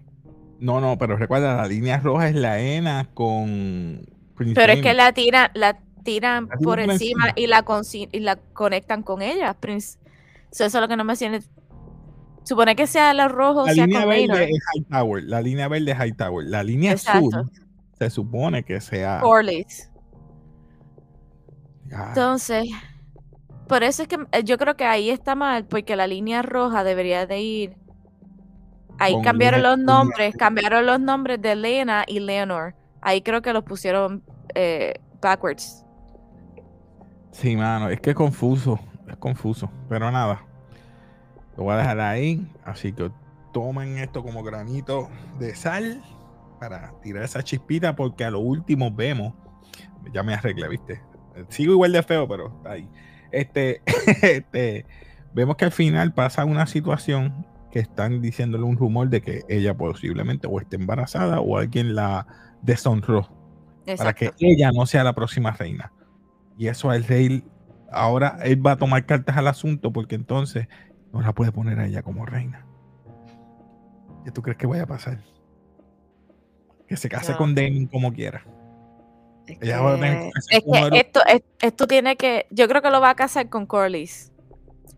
No, 0.60 0.82
no, 0.82 0.98
pero 0.98 1.18
recuerda, 1.18 1.56
la 1.56 1.68
línea 1.68 2.00
roja 2.00 2.30
es 2.30 2.36
la 2.36 2.60
ENA 2.60 3.10
con. 3.14 4.08
pero 4.56 4.74
es 4.74 4.82
que 4.82 4.94
la 4.96 5.12
tiran, 5.12 5.52
la 5.54 5.78
tiran 6.04 6.48
por 6.64 6.80
encima, 6.80 7.34
Y, 7.36 7.46
la 7.46 7.64
y 8.12 8.20
la 8.22 8.38
conectan 8.38 9.04
con 9.04 9.22
ella. 9.22 9.54
Prince. 9.54 10.00
eso 10.52 10.66
es 10.66 10.74
lo 10.74 10.88
que 10.88 10.98
no 10.98 11.04
me 11.04 11.16
tiene. 11.16 11.42
Supone 12.46 12.76
que 12.76 12.86
sea 12.86 13.14
la 13.14 13.28
rojo. 13.28 13.66
La 13.66 13.74
línea 13.74 14.06
verde 14.06 14.52
es 14.52 14.60
Hightower. 14.76 15.24
La 15.24 15.42
línea 15.42 15.68
verde 15.68 15.92
es 15.92 16.00
Hightower. 16.00 16.46
La 16.46 16.64
línea 16.64 16.94
azul 16.94 17.52
se 17.98 18.10
supone 18.10 18.64
que 18.64 18.80
sea. 18.80 19.20
Corlys. 19.22 19.92
Entonces, 21.90 22.68
por 23.68 23.84
eso 23.84 24.04
es 24.04 24.08
que 24.08 24.18
eh, 24.32 24.44
yo 24.44 24.58
creo 24.58 24.76
que 24.76 24.86
ahí 24.86 25.10
está 25.10 25.34
mal, 25.34 25.66
porque 25.66 25.96
la 25.96 26.08
línea 26.08 26.44
roja 26.44 26.84
debería 26.84 27.26
de 27.26 27.42
ir. 27.42 27.78
Ahí 29.00 29.20
cambiaron 29.24 29.64
los 29.64 29.78
nombres, 29.78 30.36
cambiaron 30.38 30.86
los 30.86 31.00
nombres 31.00 31.42
de 31.42 31.56
Lena 31.56 32.06
y 32.08 32.20
Leonor. 32.20 32.76
Ahí 33.02 33.22
creo 33.22 33.42
que 33.42 33.54
los 33.54 33.64
pusieron 33.64 34.24
eh, 34.54 34.94
backwards. 35.20 35.84
Sí, 37.32 37.56
mano, 37.58 37.90
es 37.90 38.00
que 38.00 38.12
es 38.12 38.16
confuso, 38.16 38.80
es 39.10 39.18
confuso, 39.18 39.70
pero 39.90 40.12
nada. 40.12 40.46
Lo 41.58 41.64
voy 41.64 41.74
a 41.74 41.78
dejar 41.78 42.00
ahí, 42.00 42.48
así 42.64 42.92
que 42.92 43.12
tomen 43.54 43.98
esto 43.98 44.24
como 44.24 44.44
granito 44.44 45.10
de 45.40 45.56
sal 45.56 46.04
para 46.60 46.94
tirar 47.02 47.24
esa 47.24 47.44
chispita, 47.44 47.96
porque 47.96 48.26
a 48.26 48.32
lo 48.32 48.40
último 48.40 48.92
vemos, 48.92 49.34
ya 50.14 50.24
me 50.24 50.34
arreglé, 50.34 50.68
¿viste? 50.68 51.02
Sigo 51.50 51.74
igual 51.74 51.92
de 51.92 52.04
feo, 52.04 52.28
pero 52.28 52.48
está 52.58 52.72
ahí. 52.72 52.90
Este, 53.32 53.82
este, 54.22 54.86
vemos 55.34 55.56
que 55.56 55.66
al 55.66 55.72
final 55.72 56.14
pasa 56.14 56.46
una 56.46 56.66
situación 56.66 57.46
que 57.72 57.80
están 57.80 58.22
diciéndole 58.22 58.64
un 58.64 58.78
rumor 58.78 59.10
de 59.10 59.22
que 59.22 59.44
ella 59.50 59.76
posiblemente 59.76 60.48
o 60.48 60.60
esté 60.60 60.78
embarazada 60.78 61.42
o 61.42 61.58
alguien 61.58 61.94
la 61.94 62.26
deshonró 62.62 63.30
para 63.98 64.14
que 64.14 64.32
ella 64.40 64.72
no 64.72 64.86
sea 64.86 65.04
la 65.04 65.14
próxima 65.14 65.52
reina. 65.52 65.92
Y 66.58 66.68
eso 66.68 66.94
el 66.94 67.04
rey 67.04 67.44
ahora 67.92 68.40
él 68.44 68.66
va 68.66 68.72
a 68.72 68.78
tomar 68.78 69.06
cartas 69.06 69.38
al 69.38 69.48
asunto 69.48 69.92
porque 69.92 70.16
entonces 70.16 70.68
no 71.16 71.22
la 71.22 71.34
puede 71.34 71.54
poner 71.54 71.80
a 71.80 71.88
ella 71.88 72.04
como 72.04 72.26
reina. 72.26 72.66
¿Qué 74.26 74.32
tú 74.32 74.42
crees 74.42 74.58
que 74.58 74.68
vaya 74.68 74.84
a 74.84 74.88
pasar? 74.88 75.24
Que 76.88 76.98
se 76.98 77.08
case 77.08 77.36
con 77.38 77.56
Damon 77.56 77.88
como 77.88 78.12
quiera. 78.12 78.44
Es 79.48 79.58
que, 79.60 81.00
esto, 81.00 81.22
esto 81.62 81.88
tiene 81.88 82.18
que. 82.18 82.48
Yo 82.50 82.68
creo 82.68 82.82
que 82.82 82.90
lo 82.90 83.00
va 83.00 83.12
a 83.12 83.16
casar 83.16 83.48
con 83.48 83.66
Corlys. 83.66 84.34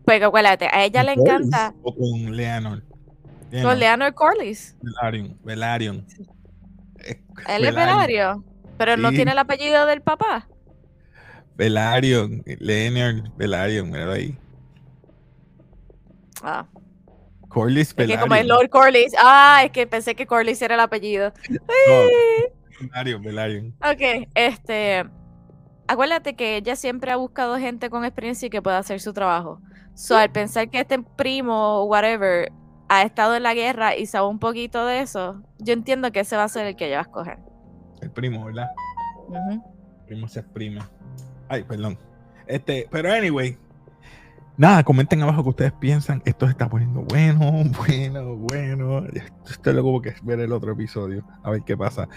Porque 0.04 0.24
acuérdate, 0.24 0.66
a 0.72 0.84
ella 0.84 1.04
le 1.04 1.12
encanta. 1.12 1.74
O 1.82 1.94
con 1.94 2.34
Leonor. 2.34 2.82
Con 3.62 3.78
Leonor 3.78 4.12
Corlys. 4.14 4.76
Velarion. 4.82 5.38
Velarion. 5.44 6.06
Él 7.48 7.64
es 7.64 7.74
Velario. 7.74 8.44
Pero 8.76 8.96
no 8.96 9.10
tiene 9.10 9.32
el 9.32 9.38
apellido 9.38 9.86
del 9.86 10.02
papá. 10.02 10.48
Velarion. 11.56 12.42
Leonor 12.58 13.30
Velarion, 13.36 13.88
mira 13.88 14.12
ahí. 14.12 14.36
Ah. 16.42 16.66
Corlys 17.48 17.94
Velaryon. 17.94 18.10
Es 18.10 18.16
que 18.16 18.28
como 18.28 18.34
es 18.34 18.46
Lord 18.46 18.68
Corlys. 18.70 19.14
Ah, 19.18 19.62
es 19.64 19.70
que 19.70 19.86
pensé 19.86 20.14
que 20.14 20.26
Corlys 20.26 20.60
era 20.62 20.74
el 20.74 20.80
apellido. 20.80 21.32
Velaryon, 22.80 23.22
Velaryon. 23.22 23.74
Ok, 23.80 24.28
este. 24.34 25.04
Acuérdate 25.86 26.36
que 26.36 26.56
ella 26.56 26.76
siempre 26.76 27.10
ha 27.10 27.16
buscado 27.16 27.56
gente 27.56 27.88
con 27.88 28.04
experiencia 28.04 28.46
y 28.46 28.50
que 28.50 28.60
pueda 28.60 28.78
hacer 28.78 29.00
su 29.00 29.14
trabajo. 29.14 29.60
So, 29.94 30.16
al 30.16 30.30
pensar 30.30 30.68
que 30.70 30.80
este 30.80 31.02
primo 31.16 31.80
o 31.80 31.84
whatever 31.84 32.52
ha 32.88 33.02
estado 33.02 33.34
en 33.36 33.42
la 33.42 33.54
guerra 33.54 33.96
y 33.96 34.06
sabe 34.06 34.28
un 34.28 34.38
poquito 34.38 34.84
de 34.84 35.00
eso, 35.00 35.42
yo 35.58 35.72
entiendo 35.72 36.12
que 36.12 36.20
ese 36.20 36.36
va 36.36 36.44
a 36.44 36.48
ser 36.48 36.66
el 36.66 36.76
que 36.76 36.86
ella 36.86 36.96
va 36.96 37.00
a 37.00 37.02
escoger. 37.02 37.38
El 38.02 38.10
primo, 38.10 38.44
¿verdad? 38.44 38.68
El 39.50 39.60
primo 40.06 40.28
se 40.28 40.40
exprime. 40.40 40.82
Ay, 41.48 41.64
perdón. 41.64 41.98
Este, 42.46 42.86
pero 42.90 43.12
anyway, 43.12 43.58
Nada, 44.58 44.82
comenten 44.82 45.22
abajo 45.22 45.44
que 45.44 45.50
ustedes 45.50 45.72
piensan. 45.72 46.20
Esto 46.24 46.46
se 46.46 46.50
está 46.50 46.68
poniendo 46.68 47.02
bueno, 47.02 47.62
bueno, 47.78 48.34
bueno. 48.34 49.04
Esto 49.48 49.70
es 49.70 49.76
lo 49.76 50.02
que 50.02 50.14
ver 50.22 50.40
el 50.40 50.52
otro 50.52 50.72
episodio. 50.72 51.24
A 51.44 51.50
ver 51.50 51.62
qué 51.62 51.76
pasa. 51.76 52.08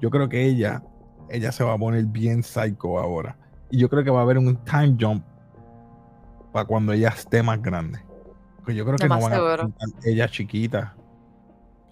Yo 0.00 0.10
creo 0.10 0.28
que 0.28 0.44
ella, 0.44 0.82
ella 1.30 1.52
se 1.52 1.62
va 1.62 1.74
a 1.74 1.78
poner 1.78 2.04
bien 2.06 2.42
psycho 2.42 2.98
ahora. 2.98 3.38
Y 3.70 3.78
yo 3.78 3.88
creo 3.88 4.02
que 4.02 4.10
va 4.10 4.18
a 4.18 4.22
haber 4.22 4.38
un 4.38 4.56
time 4.64 4.96
jump 5.00 5.24
para 6.52 6.66
cuando 6.66 6.92
ella 6.92 7.10
esté 7.10 7.44
más 7.44 7.62
grande. 7.62 8.00
Porque 8.56 8.74
yo 8.74 8.84
creo 8.84 8.96
que 8.96 9.08
no 9.08 9.20
van 9.20 9.32
a 9.32 9.38
presentar 9.38 9.88
ella 10.04 10.28
chiquita. 10.28 10.96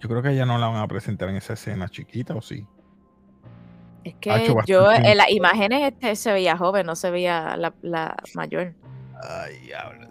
Yo 0.01 0.09
creo 0.09 0.21
que 0.21 0.31
ella 0.31 0.45
no 0.45 0.57
la 0.57 0.67
van 0.67 0.81
a 0.81 0.87
presentar 0.89 1.29
en 1.29 1.37
esa 1.37 1.53
escena 1.53 1.87
chiquita, 1.87 2.35
¿o 2.35 2.41
sí? 2.41 2.67
Es 4.03 4.15
que 4.15 4.53
yo 4.65 4.91
en 4.91 5.15
las 5.15 5.29
imágenes 5.29 5.93
este 5.93 6.17
se 6.17 6.33
veía 6.33 6.57
joven, 6.57 6.85
no 6.85 6.97
se 6.97 7.09
veía 7.09 7.55
la, 7.55 7.73
la 7.81 8.17
mayor. 8.35 8.73
Ay, 9.29 9.71
habla. 9.71 10.09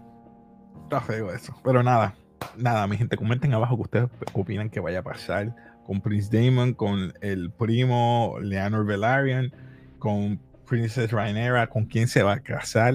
Está 0.85 1.01
feo 1.01 1.33
eso. 1.33 1.55
Pero 1.64 1.83
nada, 1.83 2.14
nada, 2.57 2.87
mi 2.87 2.96
gente, 2.96 3.16
comenten 3.16 3.53
abajo 3.55 3.77
que 3.77 3.83
ustedes 3.83 4.09
opinan 4.33 4.70
que 4.70 4.81
vaya 4.81 5.01
a 5.01 5.03
pasar 5.03 5.55
con 5.87 6.01
Prince 6.01 6.31
Damon, 6.31 6.75
con 6.75 7.12
el 7.20 7.51
primo 7.51 8.37
Leonor 8.40 8.87
Velaryon, 8.87 9.53
con 9.98 10.40
Princess 10.66 11.11
Rhaenyra, 11.11 11.66
con 11.66 11.87
quién 11.87 12.09
se 12.09 12.22
va 12.22 12.35
a 12.35 12.40
casar, 12.40 12.94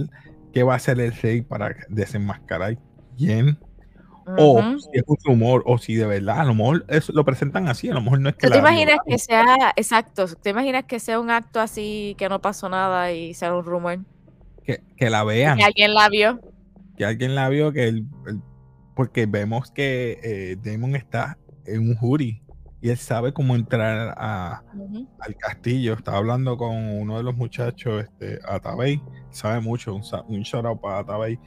qué 0.53 0.63
va 0.63 0.73
a 0.73 0.77
hacer 0.77 0.99
el 0.99 1.13
rey 1.13 1.41
para 1.41 1.75
desenmascarar 1.89 2.77
quién. 3.17 3.59
O 4.37 4.61
si 4.79 4.89
es 4.91 5.03
un 5.07 5.17
rumor, 5.23 5.63
o 5.65 5.77
si 5.77 5.95
de 5.95 6.05
verdad, 6.05 6.41
a 6.41 6.43
lo 6.43 6.53
mejor 6.53 6.85
lo 7.13 7.23
presentan 7.23 7.69
así, 7.69 7.89
a 7.89 7.93
lo 7.93 8.01
mejor 8.01 8.19
no 8.19 8.29
es 8.29 8.35
que. 8.35 8.49
¿Te 8.49 8.57
imaginas 8.57 8.97
que 9.07 9.17
sea, 9.17 9.71
exacto, 9.75 10.25
te 10.35 10.49
imaginas 10.49 10.83
que 10.83 10.99
sea 10.99 11.19
un 11.19 11.31
acto 11.31 11.61
así, 11.61 12.13
que 12.17 12.27
no 12.27 12.41
pasó 12.41 12.67
nada 12.67 13.13
y 13.13 13.33
sea 13.33 13.53
un 13.53 13.63
rumor? 13.63 13.99
Que, 14.97 15.09
la 15.09 15.23
vean. 15.23 15.57
Que 15.57 15.63
alguien 15.63 15.93
la 15.93 16.09
vio. 16.09 16.39
Que 16.97 17.05
alguien 17.05 17.35
la 17.35 17.49
vio, 17.49 17.71
que 17.71 17.87
el, 17.87 18.05
porque 18.95 19.25
vemos 19.25 19.71
que 19.71 20.19
eh, 20.23 20.57
Damon 20.61 20.95
está 20.95 21.37
en 21.65 21.89
un 21.89 21.95
jury 21.95 22.41
y 22.81 22.89
él 22.89 22.97
sabe 22.97 23.33
cómo 23.33 23.55
entrar 23.55 24.13
a, 24.17 24.63
al 25.19 25.35
castillo. 25.37 25.93
Estaba 25.93 26.17
hablando 26.17 26.57
con 26.57 26.75
uno 26.75 27.17
de 27.17 27.23
los 27.23 27.35
muchachos, 27.35 28.03
este, 28.03 28.39
Atabey, 28.47 29.01
sabe 29.29 29.61
mucho, 29.61 29.95
un, 29.95 30.03
un 30.27 30.41
shout 30.41 30.65
out 30.65 30.81
para 30.81 30.99
Atabey, 30.99 31.39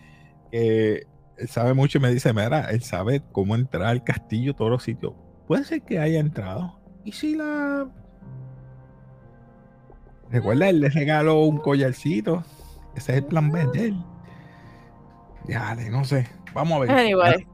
que 0.50 1.06
él 1.36 1.48
sabe 1.48 1.74
mucho 1.74 1.98
y 1.98 2.00
me 2.00 2.12
dice, 2.12 2.32
mira, 2.32 2.70
él 2.70 2.82
sabe 2.82 3.22
cómo 3.32 3.54
entrar 3.54 3.84
al 3.84 4.04
castillo, 4.04 4.54
todos 4.54 4.70
los 4.70 4.82
sitios. 4.82 5.14
Puede 5.46 5.64
ser 5.64 5.82
que 5.82 5.98
haya 5.98 6.20
entrado. 6.20 6.80
Y 7.04 7.12
si 7.12 7.34
la... 7.34 7.88
Recuerda, 10.30 10.68
él 10.68 10.80
le 10.80 10.88
regaló 10.90 11.42
un 11.42 11.58
collarcito 11.58 12.44
ese 12.94 13.12
es 13.12 13.18
el 13.18 13.24
plan 13.24 13.50
B 13.50 13.66
de 13.72 13.88
él. 13.88 14.04
no 15.90 16.04
sé. 16.04 16.26
Vamos 16.54 16.88
a 16.88 16.92
ver. 16.92 17.46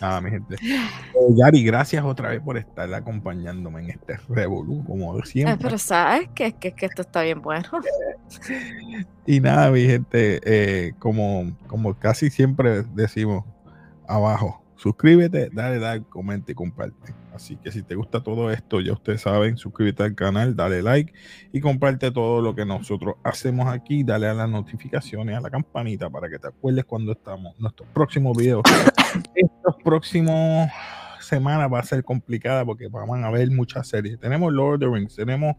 Nada, 0.00 0.20
mi 0.20 0.30
gente. 0.30 0.56
Eh, 0.62 1.34
Yari, 1.36 1.64
gracias 1.64 2.04
otra 2.04 2.30
vez 2.30 2.40
por 2.40 2.56
estar 2.56 2.92
acompañándome 2.94 3.82
en 3.82 3.90
este 3.90 4.16
revolú, 4.28 4.84
como 4.84 5.20
siempre. 5.24 5.56
pero 5.60 5.78
sabes 5.78 6.28
que, 6.34 6.52
que, 6.52 6.72
que, 6.72 6.86
esto 6.86 7.02
está 7.02 7.22
bien 7.22 7.42
bueno. 7.42 7.68
y 9.26 9.40
nada, 9.40 9.70
mi 9.70 9.84
gente, 9.86 10.40
eh, 10.44 10.92
como, 10.98 11.52
como 11.66 11.94
casi 11.94 12.30
siempre 12.30 12.82
decimos 12.94 13.44
abajo, 14.06 14.61
suscríbete, 14.82 15.48
dale 15.52 15.78
like, 15.78 16.06
comenta 16.08 16.50
y 16.50 16.54
comparte. 16.56 17.14
Así 17.32 17.56
que 17.56 17.70
si 17.70 17.82
te 17.82 17.94
gusta 17.94 18.20
todo 18.20 18.50
esto, 18.50 18.80
ya 18.80 18.92
ustedes 18.92 19.20
saben, 19.20 19.56
suscríbete 19.56 20.02
al 20.02 20.16
canal, 20.16 20.56
dale 20.56 20.82
like 20.82 21.14
y 21.52 21.60
comparte 21.60 22.10
todo 22.10 22.42
lo 22.42 22.56
que 22.56 22.66
nosotros 22.66 23.14
hacemos 23.22 23.68
aquí. 23.68 24.02
Dale 24.02 24.26
a 24.26 24.34
las 24.34 24.50
notificaciones, 24.50 25.36
a 25.36 25.40
la 25.40 25.50
campanita 25.50 26.10
para 26.10 26.28
que 26.28 26.40
te 26.40 26.48
acuerdes 26.48 26.84
cuando 26.84 27.12
estamos 27.12 27.58
nuestros 27.60 27.88
próximos 27.90 28.36
videos. 28.36 28.62
Estos 29.36 29.76
próximos 29.84 30.68
semana 31.20 31.68
va 31.68 31.78
a 31.78 31.84
ser 31.84 32.02
complicada 32.02 32.64
porque 32.64 32.88
van 32.88 33.22
a 33.22 33.28
haber 33.28 33.48
muchas 33.52 33.86
series. 33.86 34.18
Tenemos 34.18 34.52
Lord 34.52 34.74
of 34.74 34.80
the 34.80 34.86
Rings, 34.88 35.14
tenemos 35.14 35.54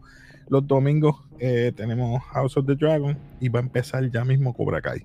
los 0.48 0.66
domingos, 0.66 1.16
eh, 1.38 1.72
tenemos 1.74 2.22
House 2.24 2.58
of 2.58 2.66
the 2.66 2.74
Dragon 2.74 3.18
y 3.40 3.48
va 3.48 3.60
a 3.60 3.62
empezar 3.62 4.08
ya 4.10 4.22
mismo 4.22 4.52
Cobra 4.52 4.82
Kai. 4.82 5.02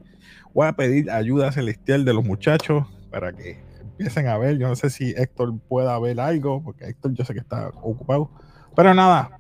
Voy 0.54 0.68
a 0.68 0.74
pedir 0.74 1.10
ayuda 1.10 1.54
celestial 1.54 2.04
de 2.04 2.14
los 2.14 2.26
muchachos 2.26 2.86
para 3.10 3.32
que 3.32 3.69
empiecen 4.00 4.28
a 4.28 4.38
ver. 4.38 4.58
Yo 4.58 4.70
no 4.70 4.76
sé 4.76 4.90
si 4.90 5.12
Héctor 5.12 5.60
pueda 5.68 6.00
ver 6.00 6.20
algo, 6.22 6.64
porque 6.64 6.86
Héctor 6.86 7.14
yo 7.14 7.26
sé 7.26 7.34
que 7.34 7.40
está 7.40 7.68
ocupado. 7.82 8.32
Pero 8.76 8.94
nada, 8.94 9.40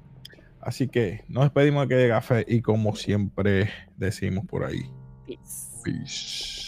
así 0.62 0.89
que 0.89 1.24
nos 1.30 1.45
despedimos 1.45 1.88
de 1.88 1.95
que 1.95 2.02
de 2.02 2.10
café 2.10 2.45
y 2.48 2.62
como 2.62 2.95
siempre 2.95 3.69
decimos 3.95 4.45
por 4.45 4.65
ahí. 4.65 4.91
Peace. 5.26 5.69
Peace. 5.84 6.60